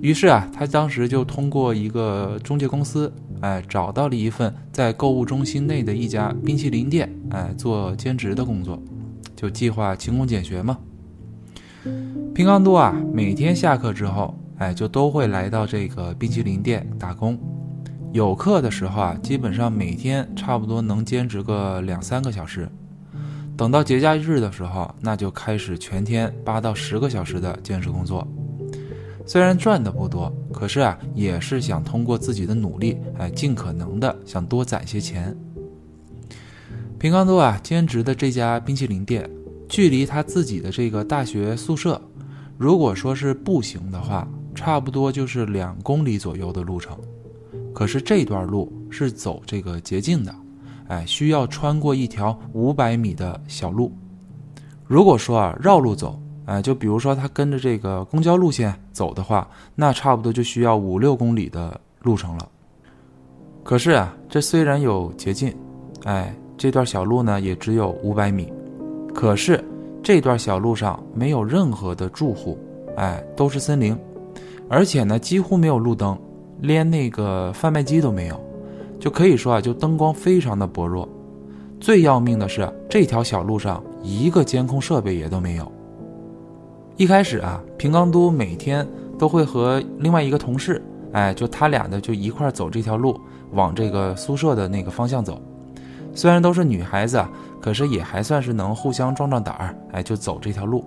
[0.00, 8.82] 于是啊，他当时就通过一个中介公司，哎，找到了一份在购物中心内的一家冰淇淋店，哎，做兼职的工作，
[9.36, 10.76] 就计划勤工俭学嘛。
[12.34, 17.38] 平冈都啊，每天下课之后，哎，就都会来到这个冰淇淋店打工。
[18.12, 22.68] 有课的时候啊，基本上每天差不多能兼职个两三个小时。
[23.56, 28.26] 等到节假日的时候，那就开始全天八到十个小时的兼职工作。
[29.24, 35.34] 虽然赚的不多，可是啊，也是想通过自己的努力，哎，尽可能的想多攒些钱。
[36.98, 39.28] 平冈多啊，兼职的这家冰淇淋店，
[39.70, 41.98] 距离他自己的这个大学宿舍，
[42.58, 46.94] 如果说是步行的话，差不多就是两公里左右的路程。
[47.72, 50.34] 可是这段路是走这个捷径的，
[50.88, 53.90] 哎，需要穿过一条五百米的小路。
[54.86, 62.48] 如果说啊绕路走，哎，就比如说他跟着这个公交路线走的话，那差不多就需要五六公里的路程了。
[63.64, 65.54] 可是啊，这虽然有捷径，
[66.04, 68.52] 哎，这段小路呢也只有五百米，
[69.14, 69.64] 可是
[70.02, 72.58] 这段小路上没有任何的住户，
[72.96, 73.96] 哎，都是森林，
[74.68, 76.18] 而且呢几乎没有路灯。
[76.62, 78.40] 连那个贩卖机都没有，
[79.00, 81.08] 就可以说啊，就灯光非常的薄弱。
[81.80, 85.70] 最要命的是，这条小路上一个监控设备也都没有。
[86.96, 88.86] 一开始啊，平冈都每天
[89.18, 90.80] 都会和另外一个同事，
[91.12, 93.20] 哎，就他俩的就一块走这条路，
[93.50, 95.42] 往这个宿舍的那个方向走。
[96.14, 97.20] 虽然都是女孩子，
[97.60, 100.84] 可是也还算是能互相壮壮胆儿，哎，就走这条路。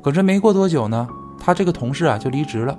[0.00, 1.08] 可是没过多久呢，
[1.40, 2.78] 他这个同事啊就离职了，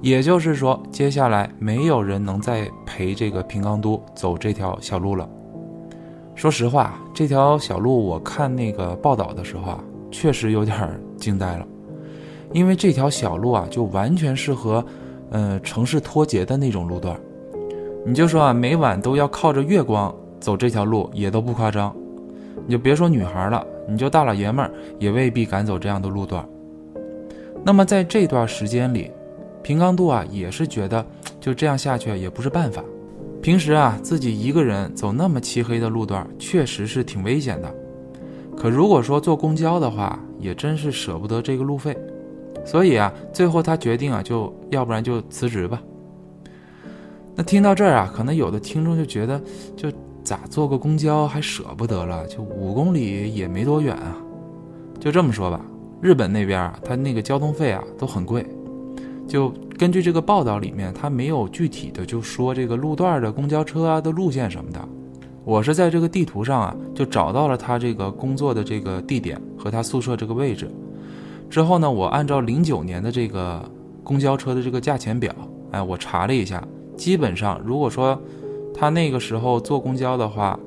[0.00, 5.28] 也就是说，接下来没有人能再陪这个平冈都走这条小路了。
[6.34, 11.66] 说实话，这条小路我看那个报道的时候啊，确实有点惊呆了，
[12.52, 14.84] 因为这条小路啊，就完全是和，
[15.30, 17.18] 呃，城市脱节的那种路段。
[18.06, 20.14] 你就说啊，每晚都要靠着月光。
[20.40, 21.94] 走这条路也都不夸张，
[22.64, 26.42] 你就别说女孩了，你就大老爷们儿也未必敢走这样的路段。
[27.62, 29.10] 那么在这段时间里，
[29.62, 31.04] 平冈度啊也是觉得
[31.40, 32.82] 就这样下去也不是办法。
[33.42, 37.74] 平时啊自己一个人走那么漆黑的路段，确实是挺危险的。
[38.56, 41.96] 可如果说坐公交的话，也真是舍不得这个路费，
[42.64, 45.82] 所以啊最后他决定啊就要不然就辞职吧。
[47.34, 49.40] 那听到这儿啊，可能有的听众就觉得
[49.76, 49.90] 就。
[50.22, 52.26] 咋坐个公交还舍不得了？
[52.26, 54.14] 就五公里也没多远啊。
[55.00, 55.58] 就这么说吧，
[56.02, 58.46] 日本那边啊，它那个交通费啊都很贵。
[59.30, 64.80] 就根据这个报道里面，他没有具体的就说这个路段的公交车啊的路线什么的。
[65.44, 70.68] 我是在这个地图上啊就找到了他这个工作的这个地点和他宿舍这个位置。
[71.48, 73.64] 之后呢，我按照零九年的这个
[74.02, 75.32] 公交车的这个价钱表，
[75.70, 76.66] 哎，我查了一下，
[76.96, 78.20] 基本上如果说。
[78.72, 80.58] 他那个时候坐公交的话，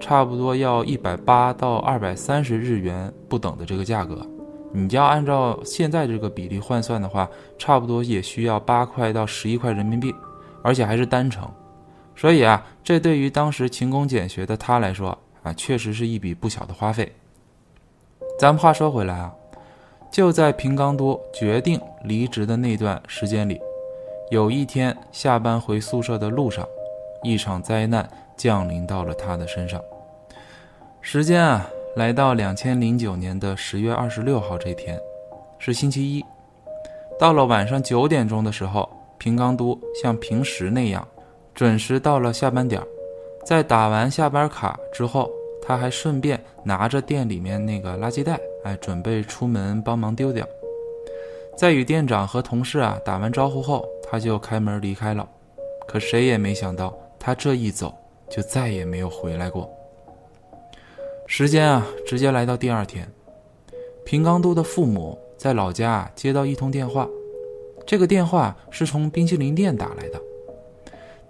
[0.00, 4.26] 差不多要一百八到二百三十日元不等的这个价格。
[4.72, 10.14] 你要按照现在这个比例换算的话，差不多也需要八块到十一块人民币，
[10.62, 11.48] 而且还是单程。
[12.16, 17.12] 所以啊，这对于当时勤工俭学的他来说啊，确实是一笔不小的花费。
[18.38, 19.32] 咱们话说回来啊，
[20.10, 23.60] 就在平冈多决定离职的那段时间里，
[24.30, 26.66] 有一天下班回宿舍的路上。
[27.24, 29.80] 一场灾难降临到了他的身上。
[31.00, 34.98] 时间啊，来到两千零九年的十月二十六号这天，
[35.58, 36.24] 是星期一。
[37.18, 41.06] 到了晚上九点钟的时候，平冈都像平时那样
[41.54, 42.86] 准时到了下班点儿
[43.44, 50.46] 在打完下班卡之后，他还顺便拿着店里面那个垃圾袋，哎，准备出门帮忙丢掉。
[51.58, 55.28] 在与店长和同事啊打完招呼后，他就开门离开了。
[55.86, 56.92] 可谁也没想到。
[57.24, 57.94] 他这一走，
[58.28, 59.70] 就再也没有回来过。
[61.34, 63.10] 时间啊，直接来到第二天，
[64.04, 67.08] 平冈都的父母在老家接到一通电话，
[67.86, 70.20] 这个电话是从冰淇淋店打来的。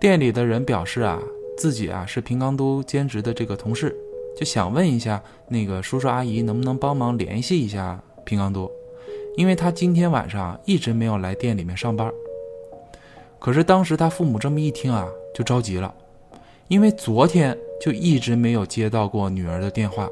[0.01, 1.23] 店里的人表示啊，
[1.57, 3.97] 自己啊是平冈都兼职的这个同事，
[4.37, 8.69] 就想问一下那个叔叔阿姨能不能帮忙联系一下平冈都，
[9.37, 12.13] 因为他今天晚上一直没有来店里面上班。
[13.39, 15.07] 可是当时他父母这么一听啊。
[15.33, 15.95] 就着急了，
[16.67, 20.09] 因为昨天就一直没有接到过女儿的电话。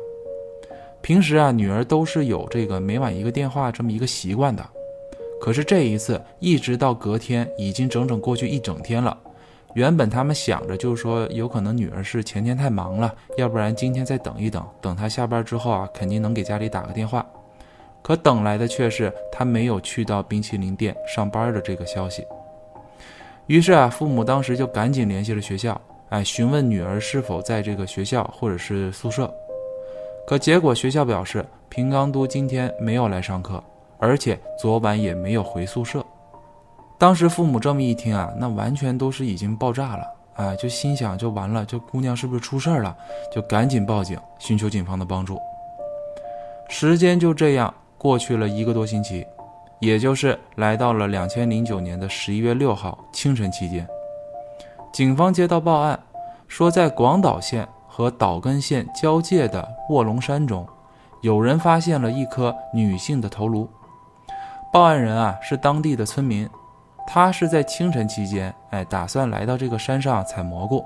[1.00, 4.66] 平时啊，女儿都是有这个每晚一个电话这么一个习惯的。
[5.40, 9.16] 可是这一次，一直到隔天，已经整整过去一整天了。
[9.74, 17.24] 原本他们想着就是说，有可能女儿是前天太忙了，要不然今天再等一等，等她下班之后啊，肯定能给家里打个电话。
[18.02, 22.26] 可等来的却是她没有去到冰淇淋店上班的这个消息。
[23.46, 25.80] 于是啊，父母当时就赶紧联系了学校，
[26.11, 29.33] 哎，询问女儿是否在这个学校或者是宿舍。
[30.27, 33.62] 可结果学校表示，平冈都今天没有来上课，
[33.99, 36.05] 而且昨晚也没有回宿舍。
[36.99, 42.96] 当时父母这么一听啊，那完全都是已经爆炸了，哎，就心想就完了，这姑娘是不是出事了？
[43.33, 45.40] 就赶紧报警，寻求警方的帮助。
[46.68, 49.27] 时间就这样过去了一个多星期。
[49.81, 53.88] 也就是来到了两千零九年的十一月六号清晨期间，
[54.92, 55.98] 警方接到报案，
[56.48, 60.67] 说在广岛县和岛根县交界的卧龙山中，
[61.21, 63.69] 有人发现了一颗女性的头颅。
[64.73, 66.48] 报案人啊是当地的村民，
[67.06, 70.85] 他是在清晨期间，哎，打算来到这个山上采蘑菇，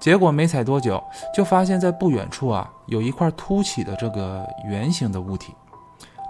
[0.00, 1.02] 结果没采多久，
[1.32, 5.54] 就发现在不远处啊有一块凸起的这个圆形的物体。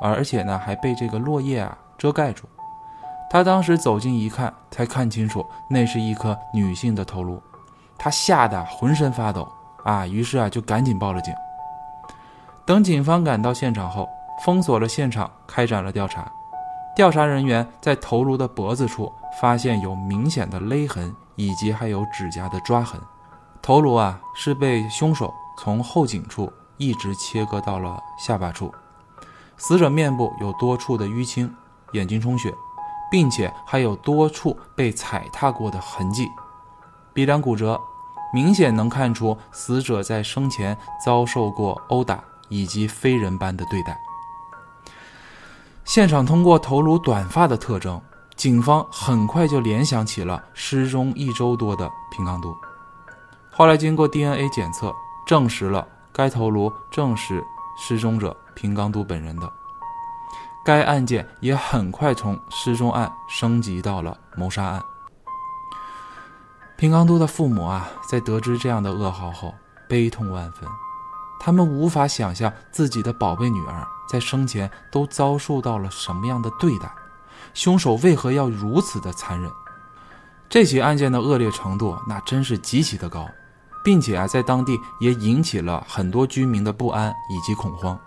[0.02, 2.46] 而且呢，还被这个落叶啊遮盖住。
[3.32, 7.40] 他当时走近一看，才看清楚那是一颗女性的头颅。
[7.96, 9.48] 他吓得浑身发抖
[9.84, 11.32] 啊，于是啊就赶紧报了警。
[12.66, 14.08] 等警方赶到现场后，
[14.44, 16.30] 封锁了现场，开展了调查。
[16.96, 23.00] 调查人员在头颅的脖子处发现有明显的勒痕，以及还有指甲的抓痕。
[23.62, 28.74] 头颅啊是被凶手从后颈处一直切割到了下巴处。
[29.56, 31.54] 死者面部有多处的淤青，
[31.92, 32.52] 眼睛充血，
[33.10, 36.28] 并且还有多处被踩踏过的痕迹。
[37.12, 37.80] 鼻梁骨折，
[38.32, 44.00] 明显能看出死者在生前遭受过殴打以及非人般的对待。
[45.84, 48.00] 现场通过头颅短发的特征，
[48.36, 52.56] 警方很快就联想起了失踪一周多的平冈都。
[53.50, 54.94] 后来经过 DNA 检测，
[55.26, 57.44] 证实了该头颅正是
[57.76, 59.52] 失踪者平冈都本人的。
[60.64, 64.82] 该案件也很快从失踪案升级到了谋杀案。
[66.76, 69.54] 平冈都的父母啊，在得知这样的噩耗后，
[69.88, 70.68] 悲痛万分。
[71.38, 76.90] 他们无法想象自己的宝贝女儿在生前都遭受到了什么样的对待，
[77.54, 79.50] 凶手为何要如此的残忍？
[80.50, 83.26] 这起案件的恶劣程度那真是极其的高，
[83.82, 87.98] 并且啊，在当地也引起了很多居民的不安以及恐慌。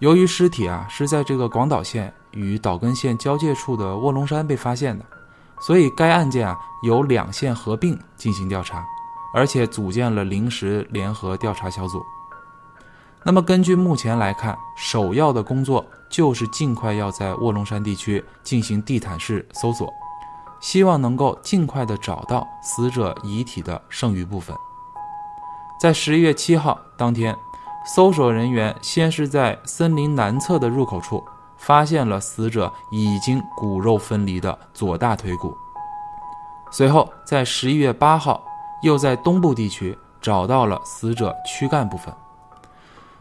[0.00, 5.04] 由于尸体啊是在这个广岛县与岛根县交界处的卧龙山被发现的。
[5.60, 8.82] 所以，该案件啊由两县合并进行调查，
[9.34, 12.02] 而且组建了临时联合调查小组。
[13.22, 19.92] 那么，根据目前来看，首要的工作就是尽快要在卧龙山地区进行地毯式搜索，
[20.60, 24.56] 希望能够尽快的找到死者遗体的剩余部分。
[25.78, 27.36] 在十一月七号当天，
[27.84, 31.24] 搜索人员先是在森林南侧的入口处。
[31.60, 35.54] 发现了死者已经骨肉分离的左大腿骨。
[36.72, 38.42] 随后，在十一月八号，
[38.80, 42.14] 又在东部地区找到了死者躯干部分。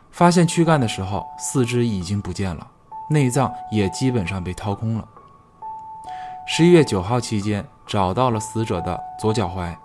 [0.10, 2.66] 发现躯干的时候，四肢已经不见了，
[3.10, 5.06] 内脏也基本上被掏空了。
[6.48, 9.76] 十一月九号期间，找到了死者的左脚踝。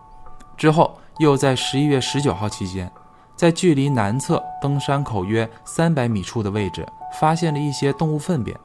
[0.56, 2.88] 之后，又在十一月十九号期间，
[3.36, 6.86] 在距离南侧登山口约三百米处的位置。
[7.16, 8.58] 发现了一些动物粪便，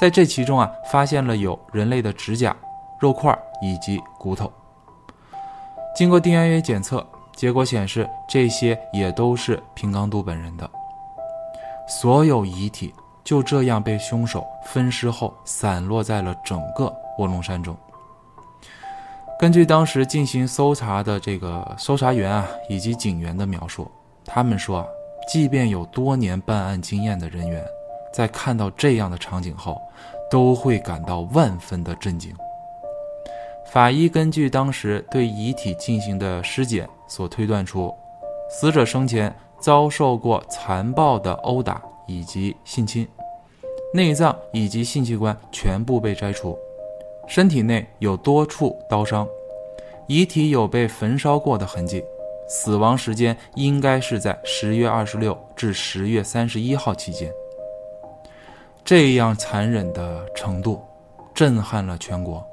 [0.00, 2.56] 在这其中啊，发现了有人类的指甲、
[2.98, 4.50] 肉块以及骨头。
[5.94, 10.66] 经过 DNA 检测，结果显示这些也都是平冈都本人的。
[11.86, 17.76] 所有遗体就这样被凶手分尸后散落在了整个卧龙山中。
[19.38, 23.90] 根据当时进行搜查的这个搜查员啊以及警员的描述，
[24.24, 24.86] 他们说啊。
[25.28, 27.60] 即便有多年办案经验的人员，
[28.14, 29.76] 在看到这样的场景后，
[30.30, 32.32] 都会感到万分的震惊。
[33.72, 37.92] 法医根据当时对遗体进行的尸检所推断出，
[38.48, 43.06] 死者生前遭受过残暴的殴打以及性侵，
[43.92, 46.56] 内脏以及性器官全部被摘除，
[47.26, 49.26] 身体内有多处刀伤，
[50.06, 52.02] 遗体有被焚烧过的痕迹。
[52.48, 57.28] 死亡时间应该是在十月二十六至十月三十一号期间。
[58.84, 60.80] 这样残忍的程度，
[61.34, 62.46] 震撼了全国。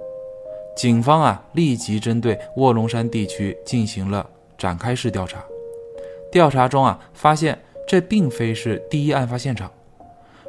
[0.76, 5.46] 警方啊，立即针对卧龙山地区进行了展开式调查。
[6.32, 7.56] 调查中啊，发现
[7.88, 9.72] 这并非是第一案发现场。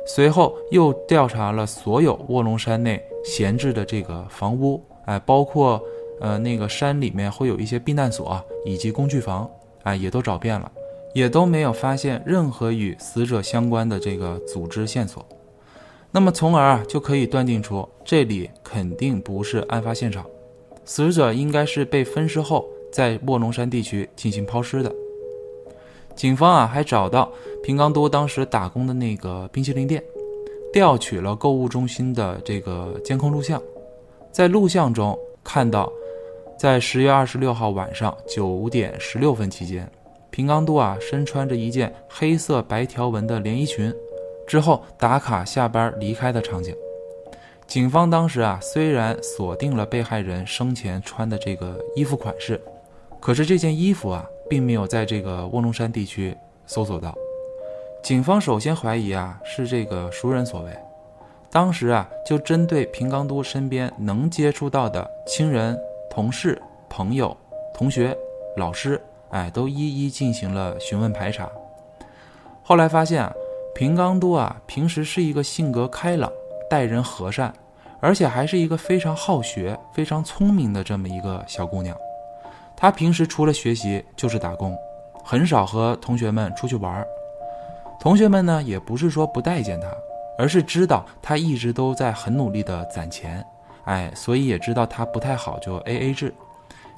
[0.07, 5.83] 随后又调查了所有卧龙山内闲置的这个房屋，哎，包括。
[6.21, 9.51] 呃，那个山里面会有一些避难所以及工具房，
[9.83, 10.71] 啊，也都找遍了，
[11.13, 15.27] 也都没有发现任何与死者相关的这个组织线索。
[16.13, 20.25] 那么，从而啊就可以断定出这里肯定不是案发现场，
[20.85, 24.95] 死者应该是被分尸后在卧龙山地区进行抛尸的。
[26.15, 27.31] 警方啊还找到
[27.63, 30.03] 平冈都当时打工的那个冰淇淋店，
[30.73, 33.61] 调取了购物中心的这个监控录像，
[34.33, 35.93] 在录像中看到。
[36.57, 39.91] 在十月二十六号晚上九点十六分期间，
[40.31, 43.93] 平冈都啊身穿着一件黑色白条纹的连衣裙，
[44.47, 46.73] 之后打卡下班离开的场景。
[47.67, 52.59] 警方当时啊虽然锁定了被害人生前穿的这个衣服款式，
[53.21, 56.37] 可是这件衣服啊并没有在这个卧龙山地区
[56.67, 57.15] 搜索到。
[58.03, 60.71] 警方首先怀疑啊是这个熟人所为，
[61.51, 65.79] 当时啊就针对平冈都身边能接触到的亲人。
[66.11, 67.37] 同事、朋友、
[67.75, 68.17] 同学、
[68.57, 71.51] 老师，哎，都一一进行了询问排查。
[72.63, 73.33] 后来发现啊，
[73.75, 76.31] 平冈都啊，平时是一个性格开朗、
[76.71, 77.53] 待人和善，
[77.99, 81.97] 而且还是一个非常好学、非常聪明的这么一个小姑娘。
[82.77, 84.77] 他平时除了学习就是打工，
[85.25, 87.05] 很少和同学们出去玩。
[88.01, 89.89] 同学们呢，也不是说不待见他，
[90.39, 93.45] 而是知道他一直都在很努力的攒钱。
[93.85, 96.35] 哎，所以也知道他不太好，就 A A 制，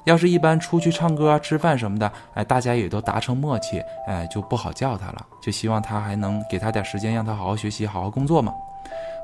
[0.05, 8.53] 要是一般出去唱歌、吃饭什么的，哎，大家也都达成默契，哎，就不好叫他了，就希望他还能给他点时间，让他好好学习、好好工作嘛。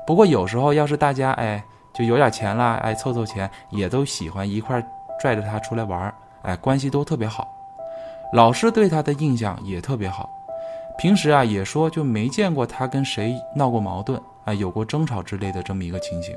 [0.06, 1.62] 不过有时候要是大家哎
[1.94, 4.82] 就有点钱了，哎凑凑钱，也都喜欢一块
[5.18, 6.14] 拽着他出来玩儿，
[6.44, 7.46] 哎，关系都特别好。
[8.32, 10.28] 老师对他的印象也特别好，
[10.98, 16.36] 平时啊也说就没见过他跟谁闹过矛盾，哎，有过争吵之类的这么一个情形。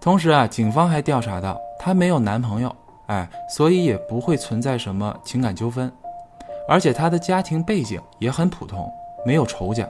[0.00, 2.74] 同时啊，警方还调查到他没有男朋友。
[3.06, 5.90] 哎，所以也不会存在什么情感纠纷，
[6.68, 8.86] 而且他的家庭背景也很普通，
[9.24, 9.88] 没有仇家。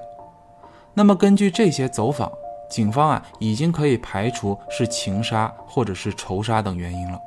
[0.94, 2.30] 那么根据这些走访，
[2.70, 7.20] 警方啊已经可以排除是情杀或者是仇杀等原因了。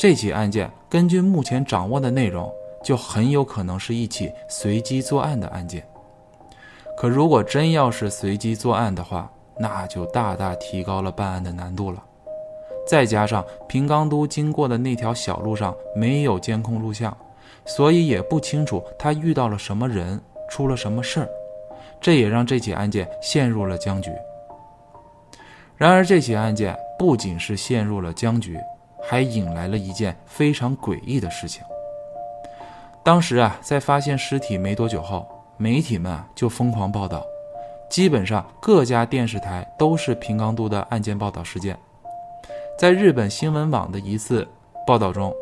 [0.00, 2.50] 这起案件根据目前掌握的内容，
[2.82, 5.86] 就很有可能是一起随机作案的案件。
[6.96, 12.02] 可如果真要是随机作案的话，那就大大提高了办案的难度了。
[12.88, 17.14] 再加上平冈都经过的那条小路上没有监控录像，
[17.66, 21.28] 所以也不清楚他遇到了什么人，出了什么事儿，
[22.00, 24.10] 这也让这起案件陷入了僵局。
[25.76, 28.58] 然而，这起案件不仅是陷入了僵局，
[29.02, 31.62] 还引来了一件非常诡异的事情。
[33.02, 35.26] 当时啊，在发现尸体没多久后，
[35.56, 37.24] 媒体们啊就疯狂报道，
[37.88, 41.76] 基本上各家电视台都是平冈都的案件报道事件。
[42.78, 44.46] 在日本新闻网的一次
[44.86, 45.34] 报道中，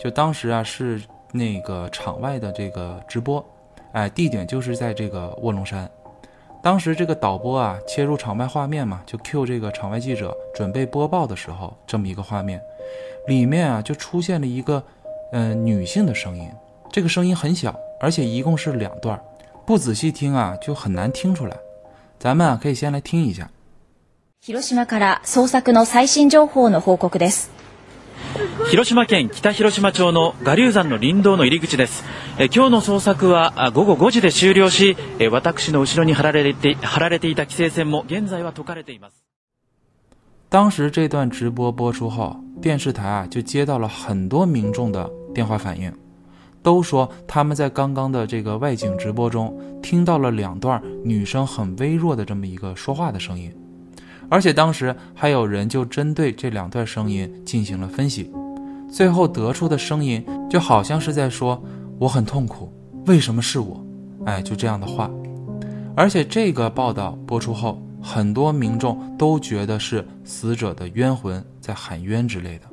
[0.00, 1.02] 就当时啊是
[1.32, 3.44] 那个场外的这个直播，
[3.92, 5.90] 哎，地点就是在这个卧龙山。
[6.63, 12.61] 当时这个导播啊切入场外画面嘛，就 Q 这个场外记者准备播报的时候，这么一个画面，
[13.27, 14.83] 里面啊就出现了一个
[15.31, 16.49] 嗯女性的声音，
[16.91, 19.17] 这个声音很小，而且一共是两段，
[19.65, 21.55] 不仔细听啊就很难听出来。
[22.19, 23.49] 咱们啊可以先来听一下。
[24.43, 27.49] 広島から捜索の最新情報の報告です。
[28.70, 32.04] 広島県北広島町の我流山の林道の入り口です。
[32.38, 39.24] え今日の捜索は午後5時で終了し、え私の後ろに張られて張られていた規制線も現在は解かれています。
[40.50, 45.92] 当时这段直播播出后，电视台啊就接到了很多民众的电话反映，
[46.62, 53.52] 都说他们在刚刚的这个外景直播中听到了两段女生很微弱的这么一个说话的声音。
[54.28, 58.32] 而且当时还有人就针对这两段声音进行了分析，
[58.90, 61.62] 最后得出的声音就好像是在说
[61.98, 62.72] “我很痛苦，
[63.06, 63.84] 为什么是我？”
[64.26, 65.10] 哎，就这样的话。
[65.94, 72.64] 而且这个报道播出后，很多民众都觉得是死者的冤魂在喊冤之类的。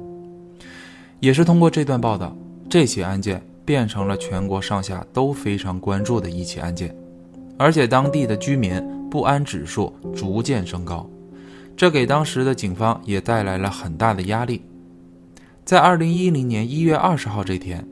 [1.20, 2.36] 也是通过这段报道，
[2.70, 6.96] 这起案件变成了全国上下都非常关注的一起案件，
[7.58, 11.08] 而且当地的居民不安指数逐渐升高。
[11.76, 14.62] 这给当时的警方也带来了很大的压力。
[15.64, 17.86] 在二零一零年一月二十号这天，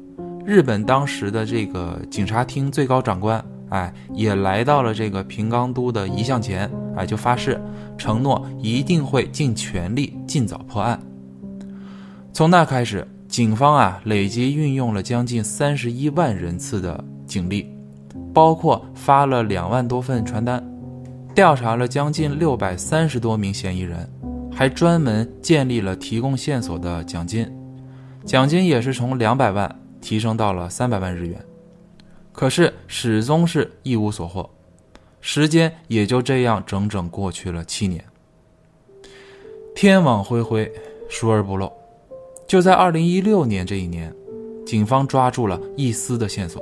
[0.45, 7.59] 日本当时的这个警察厅最高长官，哎，也来到了这个平冈都的遗像前，哎，就发誓
[7.97, 10.99] 承诺一定会尽全力尽早破案。
[12.33, 17.71] 从那开始，警方啊累计运用了将近三十一万人次的警力，
[18.33, 20.63] 包括发了两万多份传单。
[21.39, 24.05] 调查了将近六百三十多名嫌疑人，
[24.51, 27.49] 还专门建立了提供线索的奖金，
[28.25, 31.41] 奖金也是从两百万提升到了三百万日元。
[32.33, 34.49] 可是始终是一无所获，
[35.21, 38.03] 时间也就这样整整过去了七年。
[39.73, 40.69] 天网恢恢，
[41.07, 41.71] 疏而不漏。
[42.49, 44.13] 就在二零一六年这一年，
[44.65, 46.61] 警方抓住了一丝的线索。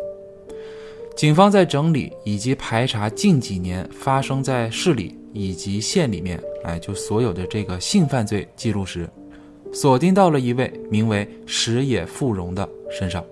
[1.18, 9.10] 警方在整理以及排查近几年发生在市里以及县里面，哎，就所有的这个性犯罪记录时，
[9.74, 13.26] 锁定到了一位名为石野富荣的身上。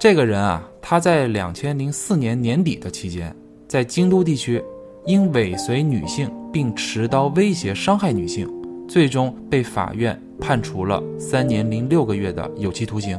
[0.00, 3.32] 这个人啊，他在两千零四年年底的期间，
[3.68, 4.60] 在京都地区
[5.06, 8.52] 因尾随女性并持刀威胁伤害女性，
[8.88, 13.16] 最终被法院判处了三年零六个月的有期徒刑。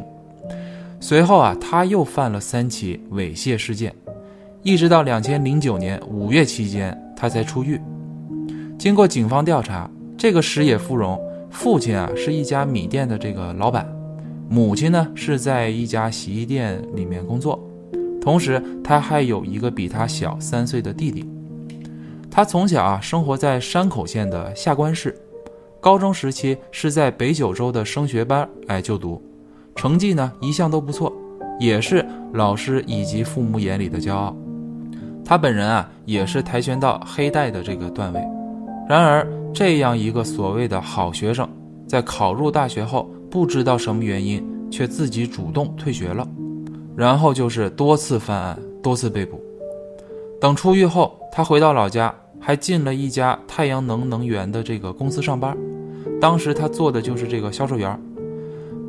[1.01, 3.95] 随后啊，他又犯了三起猥亵事件，
[4.63, 7.79] 一直到两千零九年五月期间，他才出狱。
[8.77, 11.19] 经过警方调查，这个石野富荣
[11.49, 13.89] 父亲啊是一家米店的这个老板，
[14.49, 17.57] 母亲呢是在一家洗衣店里面工作，
[18.21, 21.25] 同时他还有一个比他小三岁的弟弟。
[22.29, 25.17] 他从小啊生活在山口县的下关市，
[25.79, 29.23] 高中时期是在北九州的升学班哎就读。
[29.75, 31.11] 成绩呢一向都不错，
[31.59, 34.35] 也是老师以及父母眼里的骄傲。
[35.23, 38.19] 他本人啊也是跆拳道黑带的这个段位。
[38.87, 41.47] 然而，这样一个所谓的好学生，
[41.87, 46.27] 在考入大学后不知道什么原因，却自己主动退学了。
[46.95, 49.39] 然后就是多次犯案，多次被捕。
[50.41, 55.55] 等出狱后，他回到老家，还进了一家太阳能能源的这个公司上班。
[56.19, 57.97] 当时他做的就是这个销售员，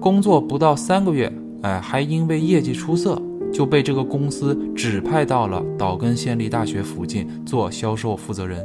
[0.01, 1.31] 工作不到三个月，
[1.61, 3.21] 哎，还因为业绩出色，
[3.53, 8.65] 就被这个公司指派到了岛根县立大学附近做销售负责人。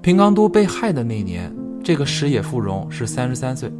[0.00, 1.52] 平冈都被害的那年，
[1.82, 3.70] 这个石野富荣是三十三岁，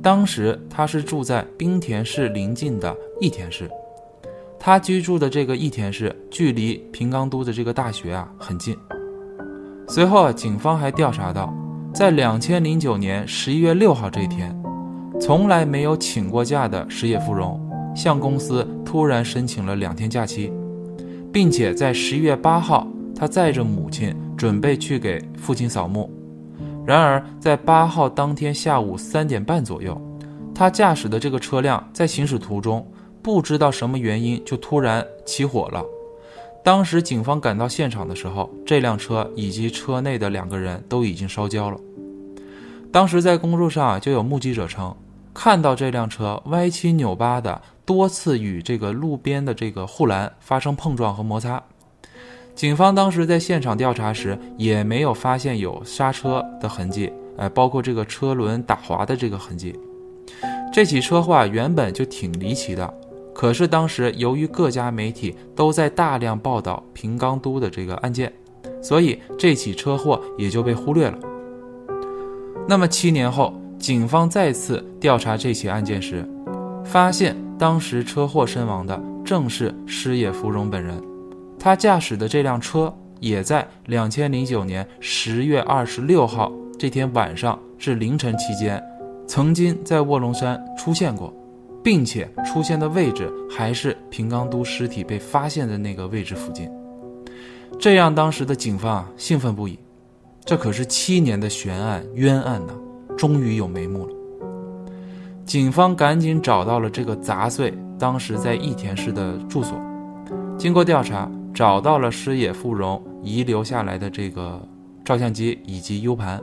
[0.00, 3.68] 当时他是住在滨田市邻近的益田市。
[4.58, 8.76] 他居住的这个益田市距离平冈都的这个大学啊很近。
[9.88, 11.52] 随后啊，警方还调查到，
[11.92, 14.56] 在两千零九年十一月六号这一天，
[15.20, 17.60] 从来没有请过假的石野富荣
[17.94, 20.52] 向公司突然申请了两天假期，
[21.32, 26.10] 并且在十一月八号，他载着母亲准备去给父亲扫墓。
[26.86, 30.00] 然而，在八号当天下午三点半左右，
[30.54, 32.86] 他驾驶的这个车辆在行驶途中。
[33.22, 35.82] 不知道什么原因就突然起火了。
[36.62, 41.76] 当时警方赶到现场的时候，这辆车以及车内的两个人都已经烧焦了。
[42.92, 44.94] 当时在公路上，就有目击者称
[45.38, 51.62] 看到这辆车歪七扭八的，多次与这个路边的这个护栏发生碰撞和摩擦。
[52.54, 59.78] 警方当时在现场调查时，也没有发现有刹车的痕迹，哎，包括这个车轮打滑的这个痕迹。
[60.72, 62.94] 这起车祸原本就挺离奇的。
[63.34, 68.32] 可是当时由于各家媒体都在大量报道平冈都的这个案件，
[68.80, 71.18] 所以这起车祸也就被忽略了。
[72.66, 76.28] 那么七年后，警方再次调查这起案件时，
[76.84, 81.00] 发现当时车祸身亡的正是矢野芙蓉本人，
[81.58, 88.82] 他驾驶的这辆车也在两千零九年十月二十六号这天晚上至凌晨期间，
[89.26, 91.32] 曾经在卧龙山出现过。
[91.84, 96.68] 并且出现的位置还是平冈都尸体被发现的那个位置附近，
[97.78, 99.78] 这让当时的警方啊兴奋不已。
[100.44, 102.72] 这可是七年的悬案冤案呐，
[103.16, 104.12] 终于有眉目了。
[105.44, 109.80] 警方赶紧找到了这个杂碎当时在益田市的住所，
[110.58, 114.60] 经过调查，找到了矢野富荣遗留下来的这个
[115.04, 116.42] 照相机以及 U 盘。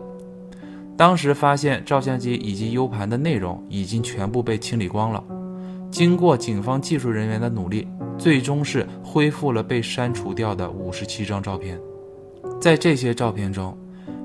[0.96, 5.24] 当时发现照相机以及 U 盘的内容已经全部被清理光了。
[5.92, 11.80] 经过警方技术人员的努力，最终是恢复了被删除掉的五十七张照片。
[12.62, 13.78] 在这些照片中，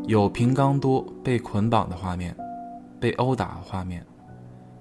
[0.08, 2.34] 有平冈多被捆绑的画面，
[2.98, 4.02] 被殴打的画面，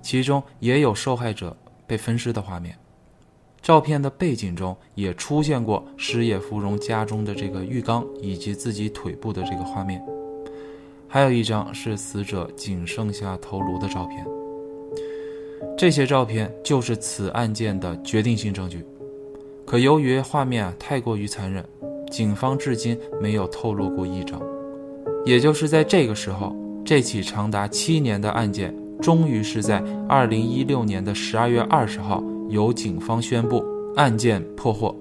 [0.01, 1.53] 其中也有受害者
[1.85, 2.77] 被分尸的画面。
[3.61, 10.01] 照片的背景中也出现过矢野芙蓉家中的这个浴缸以及自己腿部的这个画面。
[11.09, 14.25] 还有一张是死者仅剩下头颅的照片，
[15.77, 18.85] 这些照片就是此案件的决定性证据。
[19.65, 21.65] 可由于画面啊太过于残忍，
[22.09, 24.41] 警方至今没有透露过一张。
[25.27, 26.55] 也就是在这个时候，
[26.85, 33.61] 这起长达七年的案件，终于是在二零一六年的十二月二十号由警方宣布
[33.97, 34.95] 案件破获。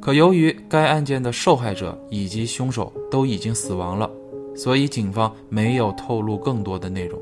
[0.00, 4.08] 可由于该案件的受害者以及凶手都已经死亡了。
[4.54, 7.18] 所以警方没有透露更多的内容。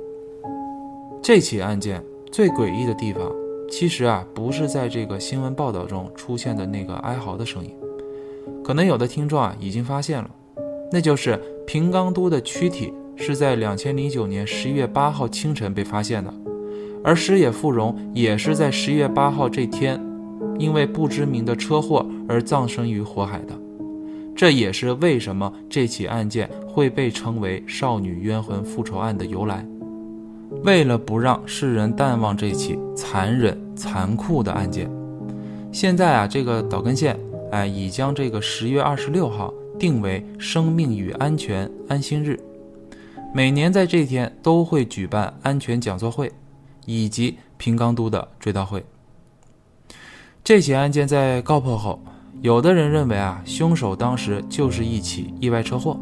[1.23, 3.33] 这起案件最诡异的地方，
[3.71, 7.73] 其实啊不是在这个新闻报道中出现的那个哀嚎的声音，
[8.65, 10.29] 可能有的听众啊已经发现了，
[10.91, 11.41] 那就是
[11.73, 16.35] 平冈都的躯体是在两千零九年十一月八号清晨被发现的，
[17.05, 20.05] 而石野富荣也是在十一月八号这天，
[20.59, 23.57] 因为不知名的车祸而葬身于火海的。
[24.35, 29.65] 这也是为什么这起案件会被称为“少女冤魂复仇案”的由来。
[30.65, 34.91] 为了不让世人淡忘这起残忍残酷的案件，
[35.71, 37.17] 现在啊，这个岛根县
[37.53, 42.39] 哎已将这个十月二十六号定为生命与安全安心日，
[43.35, 46.31] 每年在这天都会举办安全讲座会，
[46.85, 48.85] 以及平冈都的追悼会。
[50.45, 51.99] 这起案件在告破后。
[52.43, 55.99] 有的人认为啊，凶手当时就是一起意外车祸，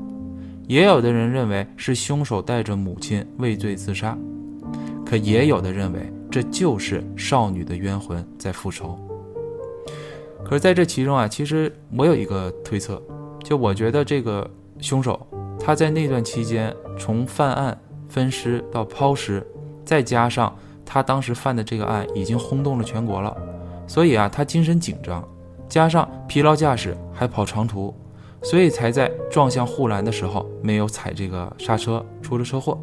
[0.69, 4.17] 也有的人认为是凶手带着母亲畏罪自杀，
[5.05, 8.97] 可也有的认为这就是少女的冤魂在复仇。
[10.45, 13.03] 可是在这其中啊，其实我有一个推测，
[13.43, 14.49] 就我觉得这个
[14.81, 15.27] 凶手
[15.59, 17.77] 他在那段期间从犯案、
[18.09, 19.47] 分尸到抛尸，
[19.85, 23.37] 再加上他当时犯的这个案已经轰动了全国了，
[23.87, 25.27] 所以啊，他精神紧张。
[25.69, 27.95] 加上疲劳驾驶还跑长途，
[28.43, 32.79] 所以才在撞向护栏的时候没有踩这个刹车，出了车祸。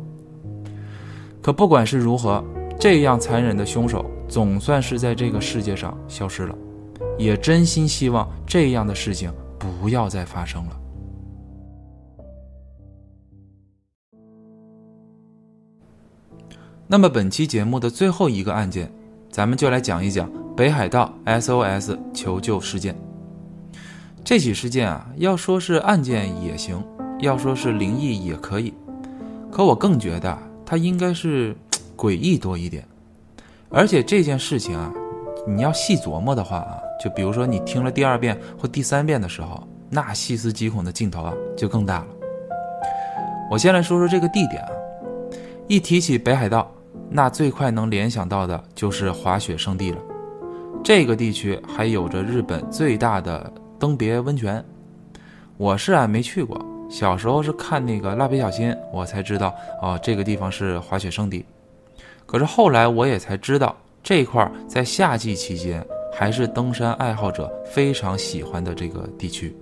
[1.41, 2.43] 可不管是如何，
[2.79, 6.55] 这样残忍的凶手总算是在这个世界上消失了，
[7.17, 9.31] 也真心希望这样的事情
[9.79, 10.79] 不要再发生了。
[16.87, 18.91] 那么本期节目的最后一个案件，
[19.31, 22.95] 咱们就来讲一讲北海道 SOS 求救事件。
[24.23, 26.83] 这起事件啊，要说是案件也行，
[27.19, 28.73] 要说是灵异也可以，
[29.51, 31.55] 可我更觉得它应该是
[31.97, 32.87] 诡异多一点。
[33.69, 34.93] 而且这件事情啊，
[35.47, 42.07] 你要细琢磨的话啊，就比如说你听了第二遍或第三遍的时候，那细思极恐的镜头啊就更大了。
[43.51, 44.69] 我先来说说这个地点啊，
[45.67, 46.71] 一提起北海道。
[47.07, 49.97] 那最快能联想到的就是滑雪圣地了。
[50.83, 54.63] 这个地区还有着日本最大的登别温泉。
[55.55, 61.45] 我是啊没去过，小时候是看那个蜡笔小新，我才知道哦这个地方是滑雪圣地。
[62.25, 65.85] 可是后来我也才知道，这块在夏季期间
[66.17, 69.55] 还是登山爱好者非常喜欢的这个地区。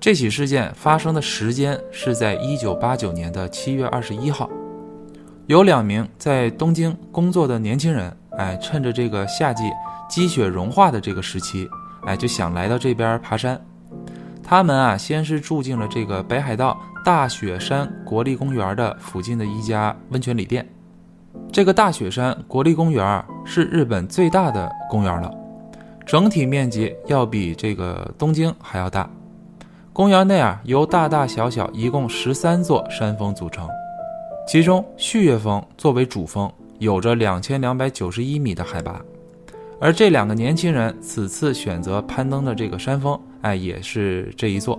[0.00, 4.50] 这起事件发生的时间是在一九八九年的七月二十一号。
[5.46, 9.62] 有两名在东京工作的年轻人，哎，趁着这个夏季
[10.08, 11.68] 积雪融化的这个时期，
[12.04, 13.60] 哎，就想来到这边爬山。
[14.42, 20.68] 他们啊，先是住进了这个北海道大雪山国立公园的附近的一家温泉旅店。
[21.52, 25.34] 这个大雪山国立公园是日本最大的公园了，
[26.04, 29.08] 整体面积要比这个东京还要大。
[29.92, 33.66] 公园内啊，由大大小小一共十三座山峰组成。
[34.46, 39.00] 其中，旭月峰作为主峰，有着两千两百九十一米的海拔，
[39.80, 44.78] 而这两个年轻人此次选择攀登的这个山峰，哎，也是这一座。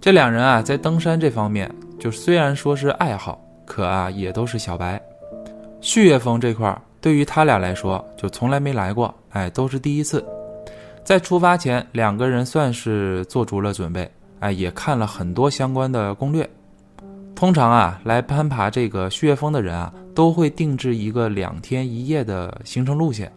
[0.00, 5.00] 这两人啊，在登山这方面，就虽然说是爱好，可啊，也都是小白。
[5.84, 10.24] 旭月峰这块儿，对于他俩来说，就从来没来过，哎，都是第一次。
[11.04, 14.10] 在出发前，两个人算是做足了准备，
[14.40, 16.48] 哎，也看了很多相关的攻略。
[17.34, 23.30] 通常啊，来攀爬这个旭月峰的人啊，都会定制一个两天一夜的行程路线。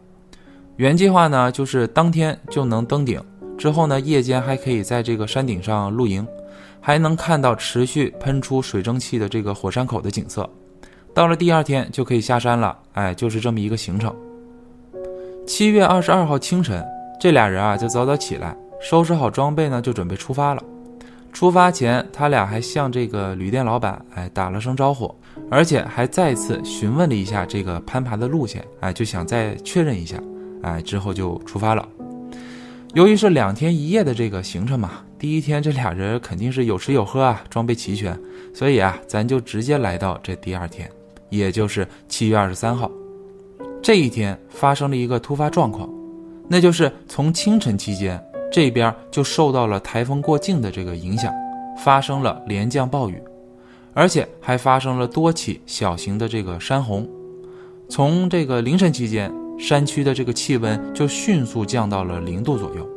[0.77, 3.21] 原计划呢，就是当天就能登顶，
[3.57, 6.25] 之后呢，夜间还可以在这个山顶上露营，
[6.79, 10.49] 还能看到持续喷出水蒸气的这个火山口的景色。
[11.17, 14.15] 到了第二天就可以下山了，哎，就是这么一个行程。
[15.47, 16.85] 七月二十二号清晨，
[17.19, 20.61] 这俩人啊就早早起来，收拾好装备呢，就准备出发了。
[21.33, 25.11] 出发前，他俩还向这个旅店老板哎打了声招呼，
[25.49, 30.21] 而且还再次询问了一下这个攀爬的路线，哎，就想再确认一下，
[30.61, 31.83] 哎，之后就出发了。
[32.93, 38.15] 由于是两天一夜的这个行程嘛，第一天这俩人肯定是有吃有喝啊，装备齐全，
[38.53, 40.87] 所以啊，咱就直接来到这第二天，
[41.29, 42.91] 也就是七月二十三号。
[43.81, 45.89] 这一天发生了一个突发状况，
[46.47, 48.21] 那就是从清晨期间。
[48.49, 51.33] 这边就受到了台风过境的这个影响，
[51.83, 53.21] 发生了连降暴雨，
[53.93, 57.05] 而且还发生了多起小型的这个山洪。
[57.89, 62.89] 从这个凌晨期间，山区的这个气温就迅速降到了零度左右。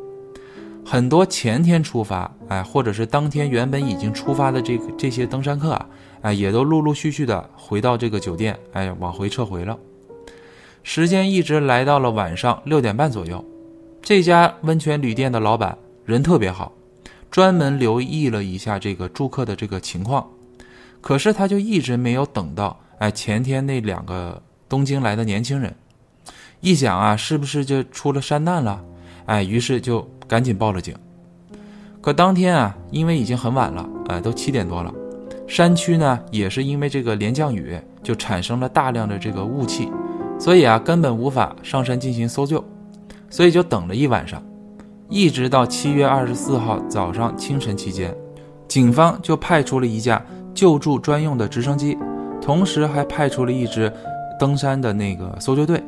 [0.84, 5.86] 很多前天出发，哎，或者是当天原本已经出发的这个这些登山客啊，
[6.22, 9.78] 哎，也都陆陆续续的回到这个酒店，哎，往回撤回了。
[10.82, 13.44] 时间一直来到了晚上六点半左右。
[14.02, 16.72] 这家温泉旅店的老板人特别好，
[17.30, 20.26] 专门留意了一下这个住客的这个情况，
[21.00, 25.74] 可是他就一直没有等到，哎，前天那两个东京来的年轻人，
[26.60, 28.82] 一想啊，是不是就出了山难了？
[29.26, 30.94] 哎，于是就赶紧报了警。
[32.00, 34.92] 可当天啊，因为已经很晚了，哎，都七点多了，
[35.50, 39.90] 山区呢也是因为这个连降雨，就产生了大量的这个雾气，
[40.38, 42.64] 所以啊，根本无法上山进行搜救。
[43.28, 44.40] 所以就等了一晚上，
[45.08, 48.14] 一直到七月二十四号早上清晨期间，
[48.68, 50.24] 警方就派出了一架
[50.54, 51.98] 救助专用的直升机，
[52.40, 53.92] 同时还派出了一支
[54.38, 55.82] 登山的那个搜救队，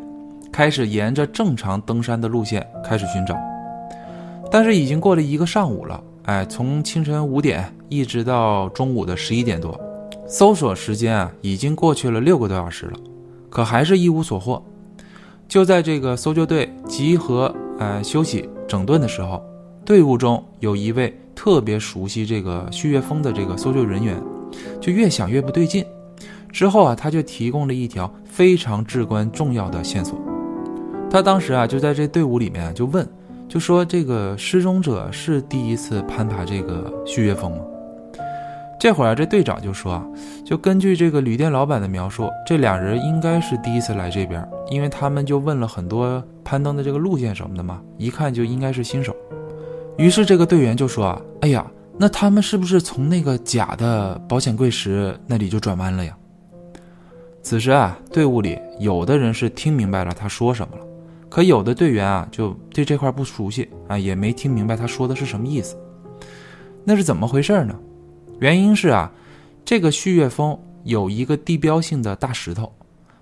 [0.51, 3.39] 开始沿着正常登山的路线开始寻找。
[4.51, 9.79] 但是已经过了一个上午了，哎，从清晨五点一直到中午的十一点多，
[10.29, 12.93] 搜索时间啊已经过去了六个多小时了，
[13.51, 14.63] 可还是一无所获。
[15.49, 19.43] 就在这个搜救队集合、呃休息整顿的时候，
[19.85, 24.17] 队伍中有一位特别熟悉这个旭月峰的这个搜救人员，
[24.81, 25.85] 就越想越不对劲。
[26.53, 30.17] 之后啊，他就提供了一条非常至关重要的线索。
[31.11, 33.07] 他当时啊，就在这队伍里面就问，
[33.53, 37.59] 就说这个失踪者是第一次攀爬这个旭月峰吗？
[38.81, 40.07] 这会儿，这队长就说啊，
[40.43, 49.15] 就根据这个旅店老板的描述，这两人应该是第一次来这边，因为他们就问了很多攀登的这个路线什么的嘛，一看就应该是新手。
[49.99, 56.17] 于是这个队员就说啊，哎呀，那他们是不是从那个假的保险柜石那里就转弯了呀？
[57.43, 60.87] 此时啊，队伍里有的人是听明白了他说什么了，
[61.33, 65.75] 可有的队员啊就对这块不熟悉啊，也没听明白他说的是什么意思。
[66.85, 67.75] 那是怎么回事呢？
[68.39, 69.11] 原因是啊，
[69.65, 72.71] 这个旭月峰有一个地标性的大石头，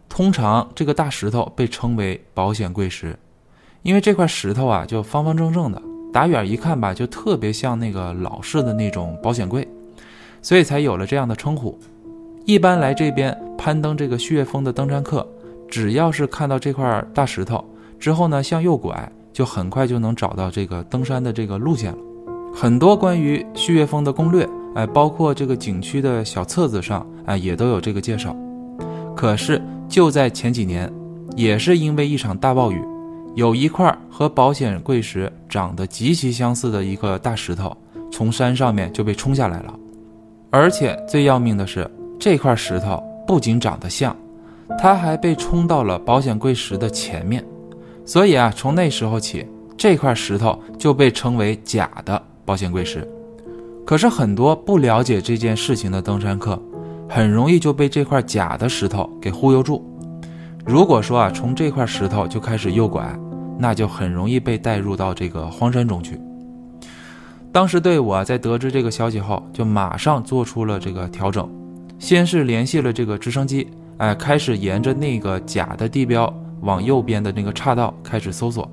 [0.09, 3.17] 通常这个大石头被称为保险柜石，
[3.83, 5.81] 因为这块石头啊就方方正正的，
[6.13, 9.69] 打远一看吧就特别像那个老式的那种保险柜，
[10.43, 11.79] 所以才有了这样的称呼。
[12.45, 15.25] 一般来这边攀登这个旭月峰的登山客，
[15.69, 17.65] 只要是看到这块大石头
[18.01, 21.99] 之后呢，向右拐，就很快就能找到这个登山的这个路线了。
[22.53, 28.35] 很多关于旭月峰的攻略，哎，包括这个景区的小册子上，哎，也都有这个介绍。
[29.15, 30.91] 可是就在前几年，
[31.37, 32.83] 也是因为一场大暴雨，
[33.35, 37.77] 有一块和保险柜石长得极其相似的一个大石头，
[38.11, 39.75] 从山上面就被冲下来了。
[40.51, 41.89] 而且最要命的是。
[42.19, 44.15] 这块石头不仅长得像，
[44.79, 47.43] 它还被冲到了保险柜石的前面，
[48.05, 49.47] 所以啊，从那时候起，
[49.77, 53.07] 这块石头就被称为假的保险柜石。
[53.87, 56.61] 可是很多不了解这件事情的登山客，
[57.09, 59.85] 很容易就被这块假的石头给忽悠住。
[60.65, 63.19] 如果说啊，从这块石头就开始右拐，
[63.59, 66.21] 那就很容易被带入到这个荒山中去。
[67.51, 71.49] 当时队伍啊，在得知这个消息后，就马上做出了这个调整。
[71.99, 76.33] 先是联系了这个直升机，哎，开始沿着那个假的地标
[76.63, 78.71] 往右边的那个岔道开始搜索。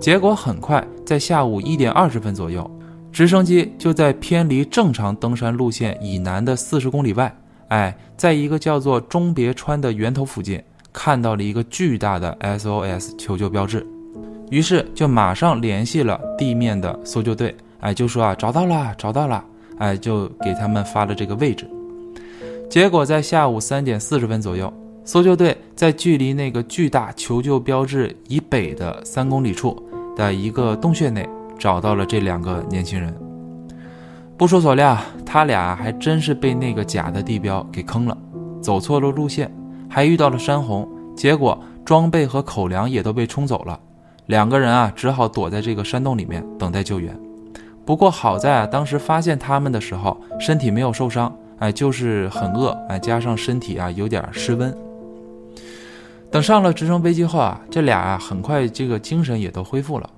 [0.00, 2.68] 结果很快，在下午一点二十分左右，
[3.12, 7.34] 直升机就在偏离正常登山路线以南的四十公里外，
[7.68, 13.86] 哎，在一个叫做中别川的源头附近，看到了一个巨大的 SOS 求救标志。
[14.50, 19.42] 于是就马上联系了地面的搜救队，哎，就说啊，找到了，找到了，
[19.78, 21.66] 哎，就给他们发了这个位置。
[22.68, 24.72] 结果在下午三点四十分左右，
[25.04, 29.80] 搜救队在距离那个巨大求救标志以北的三公里处
[30.16, 31.28] 的一个洞穴内
[31.58, 33.14] 找到了这两个年轻人。
[34.36, 38.16] 不出所料，他俩还真是被那个假的地标给坑了，
[38.60, 39.54] 走错了路线，
[39.88, 43.78] 还遇到了山洪，结果装备和口粮也都被冲走了。
[44.26, 47.14] 两个人啊，只好躲在这个山洞里面等待救援。
[47.84, 51.32] 不过好在啊，当时发现他们的时候，身体没有受伤。
[51.60, 54.74] 哎，就是很饿，哎，加上身体啊有点失温。
[56.34, 60.10] 等上了直升飞机后啊，这俩啊很快这个精神也都恢复了。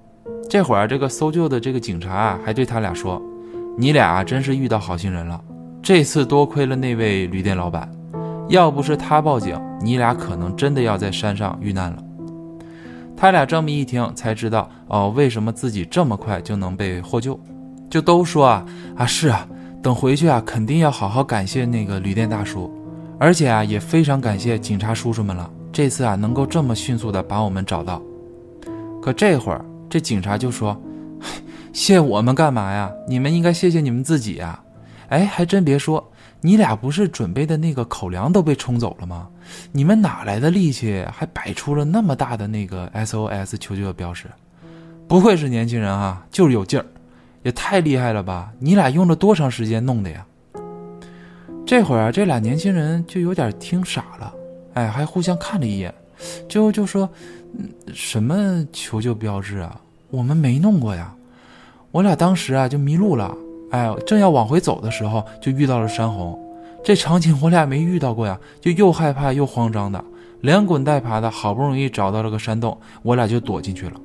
[0.48, 3.20] 这会儿这个搜救的这个警察啊还对他俩说
[3.76, 5.38] ：“你俩真是遇到好心人了，
[5.82, 7.86] 这次多亏了那位旅店老板，
[8.48, 12.02] 要不是他报警，你俩可能真的要在山上遇难了。”
[13.14, 17.38] 他俩这么一听才知道哦，为什么自己这么快就能被获救，
[17.90, 18.64] 就都说啊
[18.96, 19.46] 啊是啊。
[19.82, 22.72] 等回去啊，肯定要好好感谢那个旅店大叔，
[23.20, 25.50] 而且啊，也非常感谢警察叔叔们了。
[25.76, 28.00] 这次啊，能够这么迅速的把我们找到。
[29.02, 30.74] 可这会儿，这警察就说
[31.74, 32.90] ：“谢我们干嘛呀？
[33.06, 34.58] 你们应该谢谢你们自己呀！”
[35.10, 36.02] 哎，还真别说，
[36.40, 39.28] 你俩不是准备的那个口粮都被冲走了吗？
[39.70, 44.28] 你们哪来的力气，还摆出了那么大的那个 SOS 求救的标识？
[45.06, 46.86] 不愧是年轻人啊，就是有劲儿。
[47.42, 48.50] 也太厉害了吧！
[48.58, 50.24] 你俩用了多长时间弄的呀？
[51.66, 54.32] 这会儿啊，这俩年轻人就有点听傻了，
[54.76, 55.92] 哎，还互相看了一眼，
[56.46, 57.08] 就就说
[57.94, 59.80] ：“什么求救标志啊？
[60.10, 61.14] 我们没弄过呀！
[61.90, 63.34] 我俩当时啊就迷路了，
[63.70, 66.38] 哎，正要往回走的时候就遇到了山洪，
[66.84, 70.04] 这场景我俩没遇到过呀，就又害怕又慌张的，
[70.42, 73.98] 连滚带爬的，好不容易找到了个山洞，我俩就躲进去了。”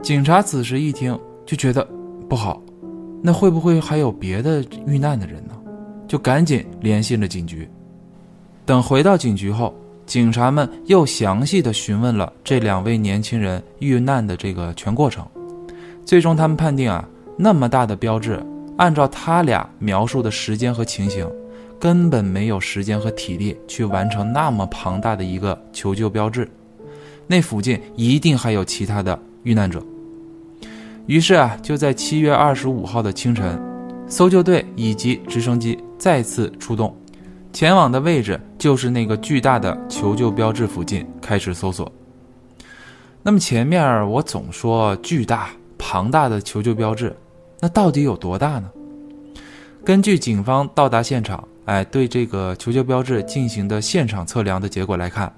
[0.00, 1.86] 警察此时一听就觉得。
[2.28, 2.62] 不好，
[3.20, 5.54] 那会不会还有别的遇难的人呢？
[6.08, 7.68] 就赶紧联系了警局。
[8.64, 9.74] 等回到警局后，
[10.06, 15.26] 警察们又详细的询问了这两位年轻人遇难的这个全过程。
[16.04, 17.04] 最终，他们判定啊，
[17.36, 18.40] 那么大的标志，
[18.76, 21.28] 按照他俩描述的时间和情形，
[21.80, 26.48] 根本没有时间和体力去完成那么庞大的一个求救标志。
[27.26, 29.82] 那附近一定还有其他的遇难者。
[31.06, 33.60] 于是啊，就在七月二十五号的清晨，
[34.06, 36.94] 搜救队以及直升机再次出动，
[37.52, 41.90] 前往的位置就是那个巨大的求救标志附近开始搜索。
[43.22, 47.14] 那么前面我总说巨大庞大的求救标志，
[47.60, 48.70] 那到底有多大呢？
[49.84, 55.32] 根据警方到达现场，哎，对这个求救标志进行的现场测量的结果来看，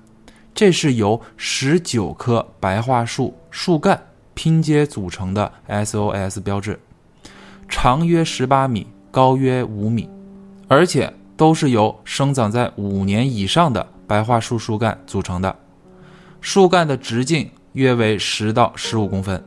[0.54, 4.00] 这是由十九棵白桦树树干
[4.34, 6.78] 拼接组成的 SOS 标志，
[7.68, 10.08] 长约十八米，高约五米，
[10.68, 15.54] 而且都是由生长在五年以上的白桦树树干组成的，
[16.40, 19.42] 树干的直径约为十到十五公分，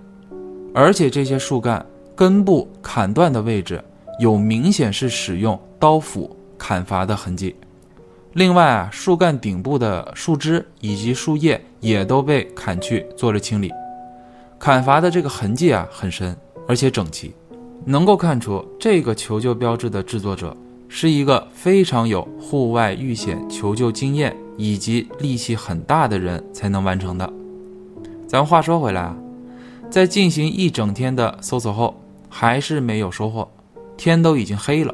[0.74, 1.86] 而且这些树干
[2.16, 3.84] 根部砍断的位置。
[4.20, 7.56] 有明显是使用刀斧砍伐的痕迹，
[8.34, 13.72] 另外啊，树干顶部的树枝以及树叶也都被砍去做了清理，
[14.58, 16.36] 砍伐的这个痕迹啊很深，
[16.68, 17.32] 而且整齐，
[17.86, 20.58] 能够看出这个求救标志的制作者
[20.90, 27.32] 是一个非常有户外遇险求救经验以及力气很大的人才能完成的。
[28.28, 29.16] 咱话说回来啊，
[29.90, 31.96] 在进行一整天的搜索后，
[32.30, 33.48] 还是没有收获。
[33.96, 34.94] 天都已经黑了，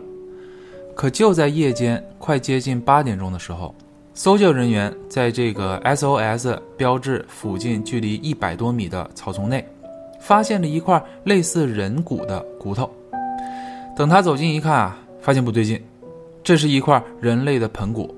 [0.95, 3.75] 可就在夜间快接近八点钟的时候，
[4.13, 9.67] 搜救人员在这个 SOS 标志附近距离一百多米的草丛内，
[10.21, 12.89] 发现了一块类似人骨的骨头。
[13.95, 15.81] 等他走近一看啊，发现不对劲，
[16.43, 18.13] 这是一块人类的盆骨。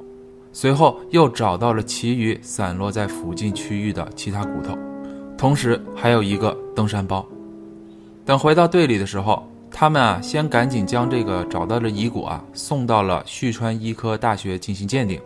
[0.52, 4.78] 随后又找到了其余散落在附近区域的其他骨头，
[5.38, 7.26] 同时还有一个登山包。
[8.26, 9.48] 等回到队里的时候。
[9.78, 15.20] 他们啊，先赶紧将这个找到的遗骨啊送到了旭川医科大学进行鉴定。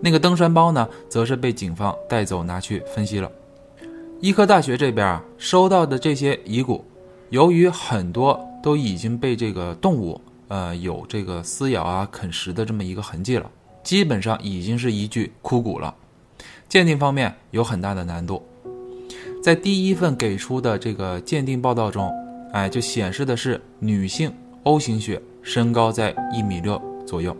[0.00, 3.30] 那个登山包呢，则是被警方带走拿去分析了。
[4.20, 6.82] 医科大学这边啊，收到的这些遗骨，
[7.28, 10.18] 由于很多都已经被这个动物
[10.48, 13.50] 呃有这个撕咬啊、啃食的这么一个痕迹了，
[13.82, 15.94] 基本上已经是一具枯骨了。
[16.68, 18.42] 鉴定方面有很大的难度，
[19.42, 22.12] 在第一份给出的这个鉴定报道中。
[22.52, 24.32] 哎，就显示的是女性
[24.62, 27.36] O 型血，身高在一米六左右。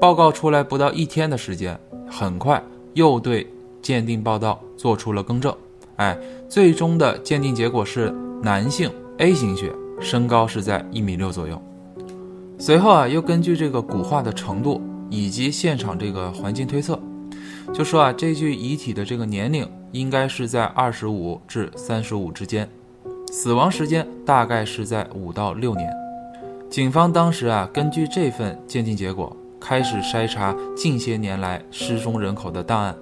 [0.00, 2.62] 报告出来不到一天的时间，很快
[2.94, 3.46] 又对
[3.82, 5.54] 鉴定报道做出了更正。
[5.96, 6.16] 哎，
[6.48, 8.10] 最终的鉴定结果是
[8.42, 11.60] 男性 A 型血，身高是在一米六左右。
[12.58, 14.80] 随后啊，又根据这个骨化的程度
[15.10, 16.98] 以及现场这个环境推测，
[17.72, 22.68] 就说啊，这具遗体的这个年龄应该是在二十五至三十五之间。
[23.30, 25.90] 死亡时间大概是在五到六年。
[26.70, 32.94] 警方当时啊，根据这份鉴定结果，开始筛查近些年来失踪人口的档案。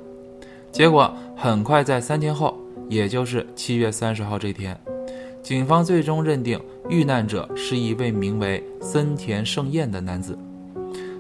[0.71, 4.79] 结果很快在三天后，也就是七月三十号这天，
[5.43, 10.39] 警方最终认定遇难者是一位名为森田圣彦的男子。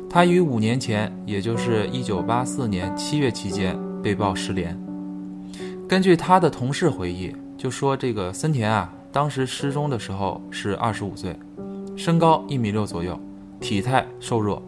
[0.09, 4.79] 他于五年前，也就是一九八四年七月期间被曝失联。
[5.89, 8.93] 根据他的同事回忆，就说这个森田啊。
[9.11, 11.39] 当时失踪的时候是二十五岁，
[11.95, 13.21] 身高一米六左右，
[13.61, 14.63] 体态瘦弱，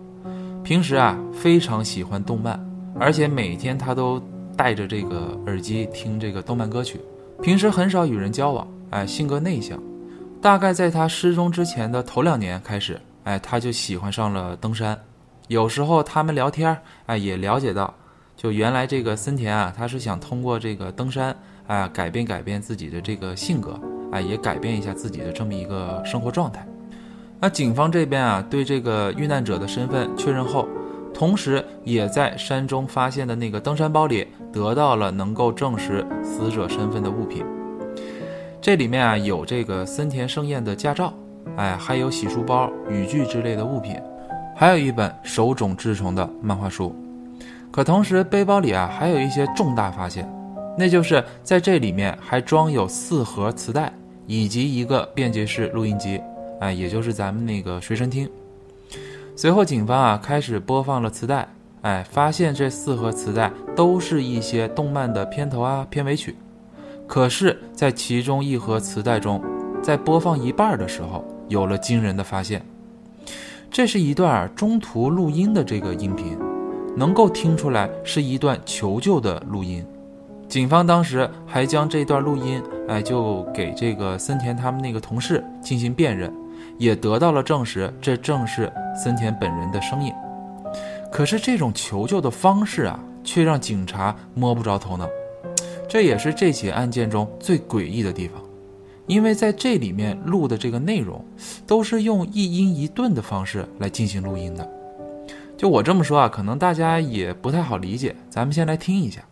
[0.62, 2.62] 平时啊非常喜欢动漫，
[3.00, 4.22] 而且每天他都
[4.54, 7.00] 戴着这个耳机听这个动漫歌曲。
[7.40, 9.82] 平时很少与人交往，哎，性格内向。
[10.44, 14.94] 大概在他失踪之前的头两年开始，哎，他就喜欢上了登山。
[15.48, 16.76] 有时候他们聊天，
[17.06, 17.94] 哎，也了解到，
[18.36, 21.34] 就原来这个森田啊，他是想通过这个登山，
[21.66, 23.80] 哎，改变改变自己的这个性格。
[24.12, 26.68] 哎，也改变一下自己的这么一个生活状态。
[27.40, 30.68] 那警方这边啊，对这个遇难者的身份确认后，
[31.14, 37.42] 同时也在山中发现的那个登山包里得到了能够证实死者身份的物品。
[38.64, 41.12] 这里面啊有这个森田盛彦的驾照，
[41.58, 43.94] 哎，还有洗漱包、雨具之类的物品，
[44.56, 46.96] 还有一本手冢治虫的漫画书。
[47.70, 50.26] 可同时背包里啊还有一些重大发现，
[50.78, 53.92] 那就是在这里面还装有四盒磁带。
[54.26, 56.18] 以及一个便捷式录音机，
[56.58, 58.26] 哎，也就是咱们那个随身听。
[59.36, 61.46] 随后，警方啊开始播放了磁带，
[61.82, 66.34] 哎，发现这四盒磁带都是一些动漫的片头啊、片尾曲。
[67.14, 69.40] 可是，在其中一盒磁带中，
[69.80, 72.60] 在播放一半的时候，有了惊人的发现。
[73.70, 76.36] 这是一段中途录音的这个音频，
[76.96, 79.86] 能够听出来是一段求救的录音。
[80.48, 86.34] 警方当时还将这段录音，哎，就给这个森田他们那个同事进行辨认，
[86.78, 90.12] 也得到了证实，这正是森田本人的声音。
[91.12, 95.08] 可是这种求救的方式啊，却让警察摸不着头脑。
[95.88, 98.42] 这也是这起案件中最诡异的地方，
[99.06, 101.24] 因为在这里面录的这个内容，
[101.66, 104.68] 都是用一音一顿的方式来进行录音的。
[105.56, 109.22] 就我这么说啊，可能大家也不太好理解，咱们先来听一下。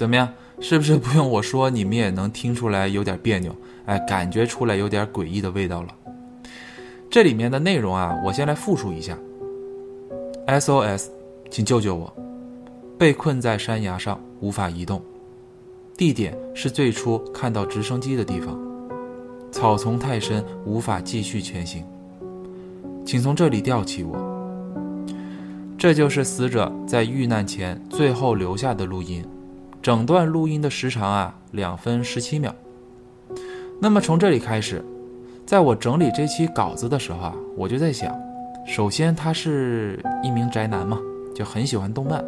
[0.00, 0.26] 怎么样？
[0.60, 3.54] 是不是不用我说，你们也能听出来有点别扭？
[3.84, 5.88] 哎，感觉出来有点诡异的味道了。
[7.10, 9.18] 这里面的内容啊，我先来复述一下。
[10.46, 11.08] SOS，
[11.50, 12.10] 请救救我！
[12.96, 15.02] 被困在山崖上，无法移动。
[15.98, 18.58] 地点是最初看到直升机的地方。
[19.52, 21.84] 草丛太深，无法继续前行。
[23.04, 24.16] 请从这里吊起我。
[25.76, 29.22] 这就是死者在遇难前最后留下的录音。
[29.82, 32.54] 整段录音的时长啊，两分十七秒。
[33.80, 34.84] 那么从这里开始，
[35.46, 38.14] 在我整理这期稿子的时候啊，我就在想，
[38.66, 40.98] 首先他是一名宅男嘛，
[41.34, 42.22] 就很喜欢动漫。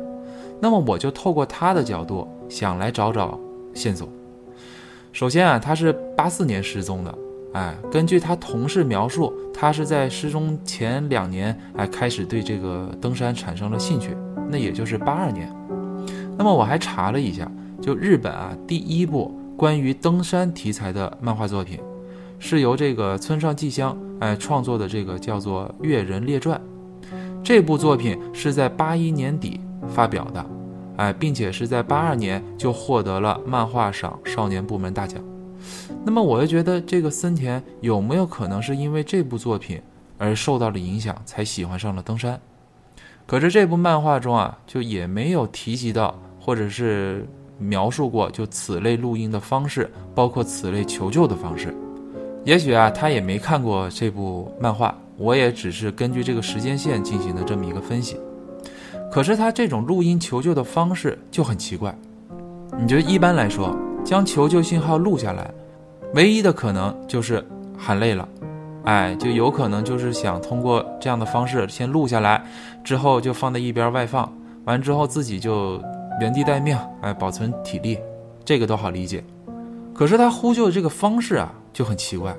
[0.61, 3.39] 那么我就透过他的角度想来找找
[3.75, 4.09] 线索。
[5.13, 7.19] 首先啊，他是八四年失踪的，
[7.53, 14.17] 哎，根据他同事描述，他是在失踪前两年哎开始对这个登山产生了兴趣，
[14.49, 15.55] 那也就是八二年。
[16.37, 21.79] 那么我还查了一下，就日本啊，第一部关于登山题材的漫画作品，
[22.39, 26.59] 是由这个村上纪香哎创作的，这个叫做《越人列传》。
[27.45, 30.47] 这部作品是在八一年底发表的，
[30.97, 35.23] 哎，并且是在八二年就获得了漫画赏少年部门大奖。
[36.05, 39.81] 那么我就觉得，这个森田有没有可能是因为这部作品
[40.19, 42.41] 而受到了影响，才喜欢上了登山？
[43.33, 47.27] 可是这部漫画中啊，就也没有提及到，或者是
[47.57, 51.75] 描述过就此类录音的方式，包括此类求救的方式。
[52.45, 58.21] 也许啊，他也没看过这部漫画，我也只是根据这个时间线进行的这么一个分析。
[59.11, 61.97] 可是他这种录音求救的方式就很奇怪。
[62.79, 63.75] 你觉得一般来说，
[64.05, 65.51] 将求救信号录下来，
[66.13, 67.43] 唯一的可能就是
[67.79, 68.29] 喊累了。
[68.85, 72.45] 哎，就有可能就是想通过这样的方式先录下来，
[72.85, 74.33] 之后就放在一边外放，
[74.65, 75.81] 完之后自己就
[76.21, 77.99] 原地待命，哎，保存体力，
[78.45, 79.23] 这个都好理解。
[79.95, 82.35] 可是他呼救的这个方式啊就很奇怪。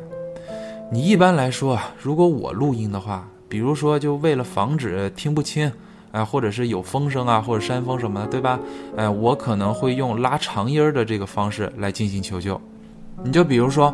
[0.92, 5.72] 你一般来说啊，如果我录音的话，比如说就为了防止听不清，
[6.12, 8.60] 哎，或者是有风声啊或者山风什么的，对吧？
[8.98, 12.60] 哎，我可能会用拉长音儿的这个方式来进行求救。
[13.24, 13.94] 你就比如说，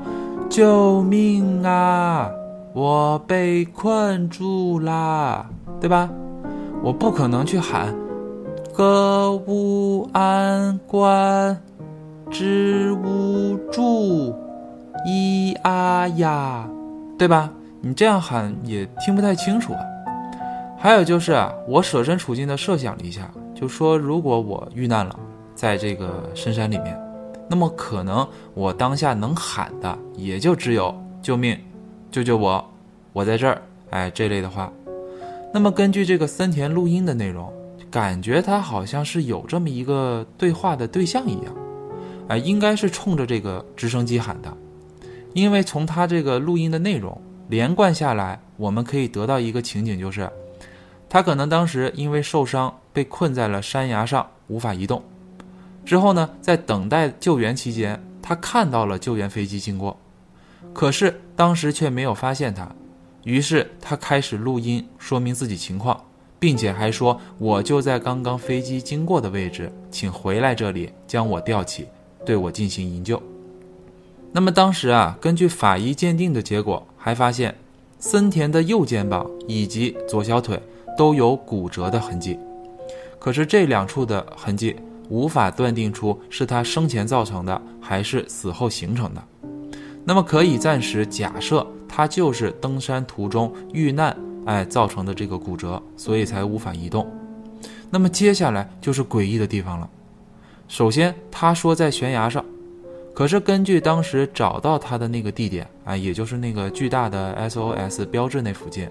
[0.49, 2.31] 救命啊！
[2.73, 5.49] 我被困住啦，
[5.81, 6.09] 对吧？
[6.81, 7.93] 我不可能去喊
[8.73, 11.61] “歌舞安关，
[12.31, 14.33] 知无助，
[15.05, 16.67] 咿啊呀”，
[17.19, 17.51] 对吧？
[17.81, 19.79] 你这样喊也听不太清楚啊。
[20.77, 25.13] 还有就是啊，我设身处地的设想了一下，就说如果我遇难了，
[25.53, 26.97] 在这个深山里面，
[27.49, 31.57] 那么可能我当下能喊的也就只有“救命”。
[32.09, 32.65] 救救我，
[33.13, 33.61] 我在这儿！
[33.91, 34.71] 哎，这类的话，
[35.51, 37.51] 那么根据这个森田录音的内容，
[37.89, 41.55] 感觉他好像是有这么一个对话的对象一样，
[42.27, 44.55] 哎，应该是冲着这个直升机喊的，
[45.33, 50.29] 因为从他这个录音的内容连贯下来，我们可以得到一个情景，就是
[51.09, 55.01] 他可能当时因为受伤被困在了山崖上，无法移动，
[55.83, 59.97] 之后呢，在等待救援期间，他看到了救援飞机经过。
[60.73, 62.69] 可是当时却没有发现他，
[63.23, 66.03] 于是他开始录音说明自己情况，
[66.39, 71.87] 并且还说：“我就在刚刚飞机经过的位置，请回来这里将我吊起，
[72.25, 73.21] 对我进行营救。”
[74.31, 77.55] 那么当时啊，根据法医鉴定的结果，还发现
[77.99, 80.61] 森田的右肩膀以及左小腿
[80.97, 82.37] 都有骨折的痕迹，
[83.19, 84.75] 可是这两处的痕迹
[85.09, 89.23] 无法断定出是他生前造成的还是死后形成的。
[90.05, 97.05] 那么可以暂时假设，他就是登山途中遇难，哎造成的这个骨折，所以才无法移动。
[97.89, 99.89] 那么接下来就是诡异的地方了。
[100.67, 102.45] 首先，他说在悬崖上，
[103.13, 108.87] 可是根据当时找到他的那个地点，哎，也就是那个巨大的 SOS 标志那附近，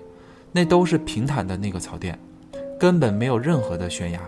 [0.50, 2.18] 那都是平坦的那个草甸，
[2.78, 4.20] 根本没有任何的悬崖。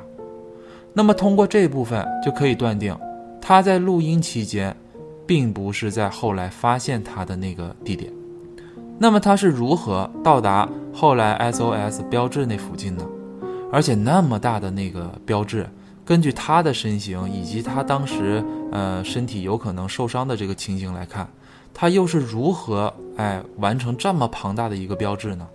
[0.94, 2.96] 那么通过这部分就可以断定，
[3.42, 4.74] 他在录音期间。
[5.26, 8.12] 并不是在后来发现他的那个地点，
[9.02, 13.06] 那么他是如何到达后来 SOS 标志那附近呢？
[13.72, 15.66] 而且那么大的那个标志，
[16.04, 21.26] 根据他的身形以及他当时呃身体有可能受伤的这个情形来看，
[21.72, 25.48] 他又是如何哎完成这么庞大的一个标志呢？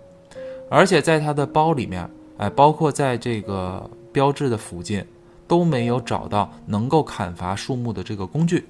[0.68, 5.04] 而且在他的包里面，哎，包括在这个标志的附近，
[5.46, 8.66] 都没有找到能够砍伐树木的这个工具。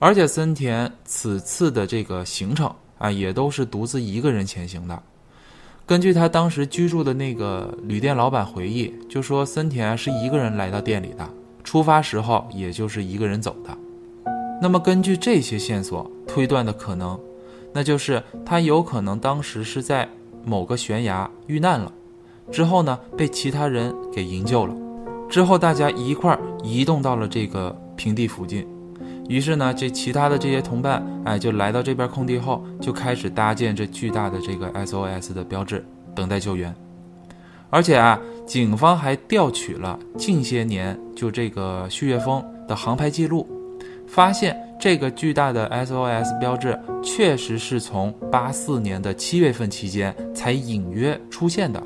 [0.00, 2.74] 而且森田此次的这个行程
[3.04, 5.02] 啊，也都是独自一个人前行的。
[5.84, 11.28] 根据他当时居住的那个旅店老板回忆，就说森田是一个人来到店里的，
[11.62, 13.76] 出发时候也就是一个人走的。
[14.62, 17.20] 那么根据这些线索推断的可能，
[17.74, 20.08] 那就是他有可能当时是在
[20.42, 21.92] 某个悬崖遇难了，
[22.50, 24.74] 之后呢被其他人给营救了，
[25.28, 28.66] 之后大家一块儿移动到了这个平地附近。
[29.28, 35.84] 于是呢，这其他的这些同伴，哎，就来到这边空地后，就开始搭建这巨大的这个 SOS 的标志，
[36.14, 36.74] 等待救援。
[37.70, 43.48] 而且啊，警方还调取了近些年就这个旭月峰的航拍记录，
[44.06, 51.82] 发现这个巨大的 SOS 标志确实是从八四年的七月份期间才隐约出现的。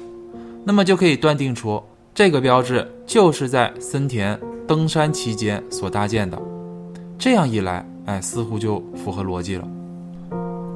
[0.64, 1.82] 那么就可以断定出，
[2.12, 6.38] 这个标志就是在森田登山期间所搭建的。
[7.18, 9.68] 这样一来，哎，似乎就符合逻辑了。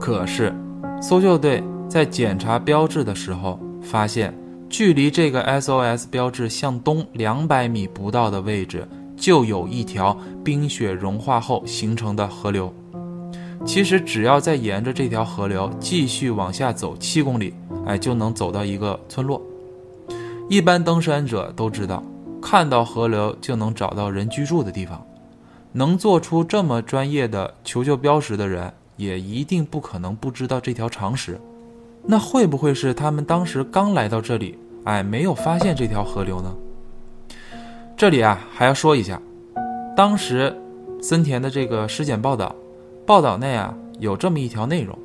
[0.01, 0.53] 可是，
[1.01, 4.35] 搜救队在检查标志的时候，发现
[4.69, 12.75] 距离这个 SOS 标志向东两百米不到的位置，就有一条冰雪融化后形成的河流。
[13.65, 17.55] 其实，只要再沿着这条河流继续往下走七公里，
[17.87, 19.41] 哎，就能走到一个村落。
[20.49, 22.03] 一般登山者都知道，
[22.43, 25.01] 看到河流就能找到人居住的地方。
[25.73, 31.41] 能做出这么专业的求救标识的人，也一定不可能不知道这条常识。
[32.05, 36.55] 那会不会是他们当时刚来到这里，哎，没有发现这条河流呢？
[37.97, 39.21] 这里啊，还要说一下，
[39.97, 40.55] 当时
[41.01, 42.55] 森田的这个尸检报道，
[43.07, 44.99] 报道内啊有这么一条内容，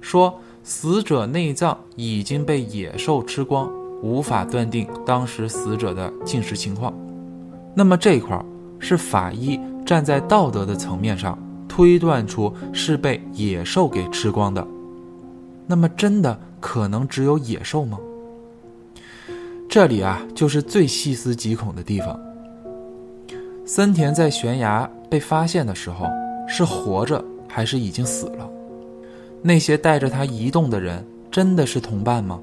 [0.00, 3.68] 说死者内脏已经被野兽吃光，
[4.00, 6.94] 无法断定当时死者的进食情况。
[7.74, 8.42] 那么这一块
[8.78, 9.60] 是法医。
[9.84, 11.38] 站在道德的层面上
[11.68, 14.66] 推断出是被野兽给吃光的，
[15.66, 17.98] 那么真的可能只有野兽吗？
[19.68, 22.18] 这里啊，就是最细思极恐的地方。
[23.66, 26.06] 森田在悬崖被发现的时候
[26.48, 28.48] 是活着还是已经死了？
[29.42, 32.40] 那些带着他移动的人真的是同伴吗？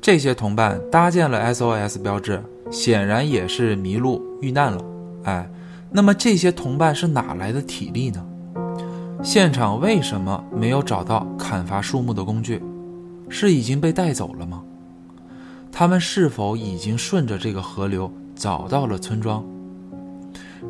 [0.00, 4.84] 这些同伴搭建了 SOS 标志，显然也是迷路遇难了。
[5.24, 5.50] 哎。
[5.92, 8.24] 那么这些同伴是哪来的体力呢？
[9.22, 12.62] 现场为什么没有找到砍伐树木的工具？
[13.28, 14.62] 是已经被带走了吗？
[15.72, 19.44] 他们是否已经顺着这个河流找到了村庄？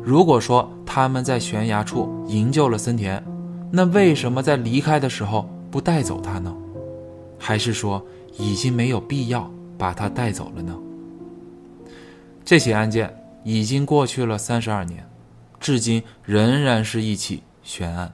[0.03, 3.23] 如果说他们在悬崖处营救了森田，
[3.71, 6.55] 那为什么在离开的时候不带走他呢？
[7.37, 8.03] 还是说
[8.37, 10.75] 已经没有必要把他带走了呢？
[12.43, 15.07] 这起案件已经过去了三十二年。
[15.61, 18.11] 至今仍然是一起悬案。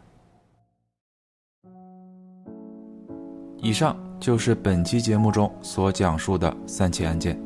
[3.60, 7.40] 以上就是本期节目中所讲述的三起案件。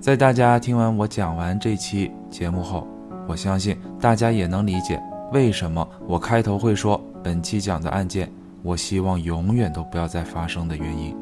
[0.00, 2.86] 在大家听完我讲完这期节目后，
[3.26, 5.02] 我相信大家也能理解
[5.32, 8.30] 为什么我开头会说本期讲的案件，
[8.62, 11.16] 我希望永远都不要再发生的原因。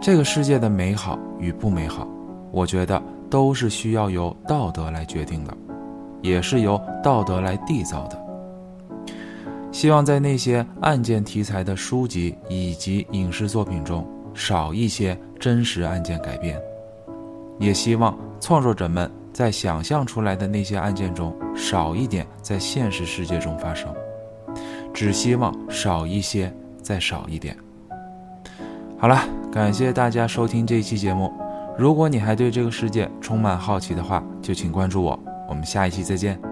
[0.00, 2.06] 这个世界的美好与不美好，
[2.52, 5.56] 我觉得都是需要由道德来决定的。
[6.22, 8.18] 也是由道德来缔造的。
[9.70, 16.60] 希望在那些案件题材的书籍以及影视作品中少一些真实案件改编，
[17.58, 23.94] 也希望创作者们在想象出来的那些案件中少一点在现实世界中发生，
[24.92, 27.56] 只希望少一些再少一点。
[28.98, 29.20] 好了，
[29.52, 31.32] 感谢大家收听这一期节目。
[31.76, 35.16] 如果你还对这个世界充满好奇的话，就请关注我。
[35.48, 36.47] 我们下一期再见。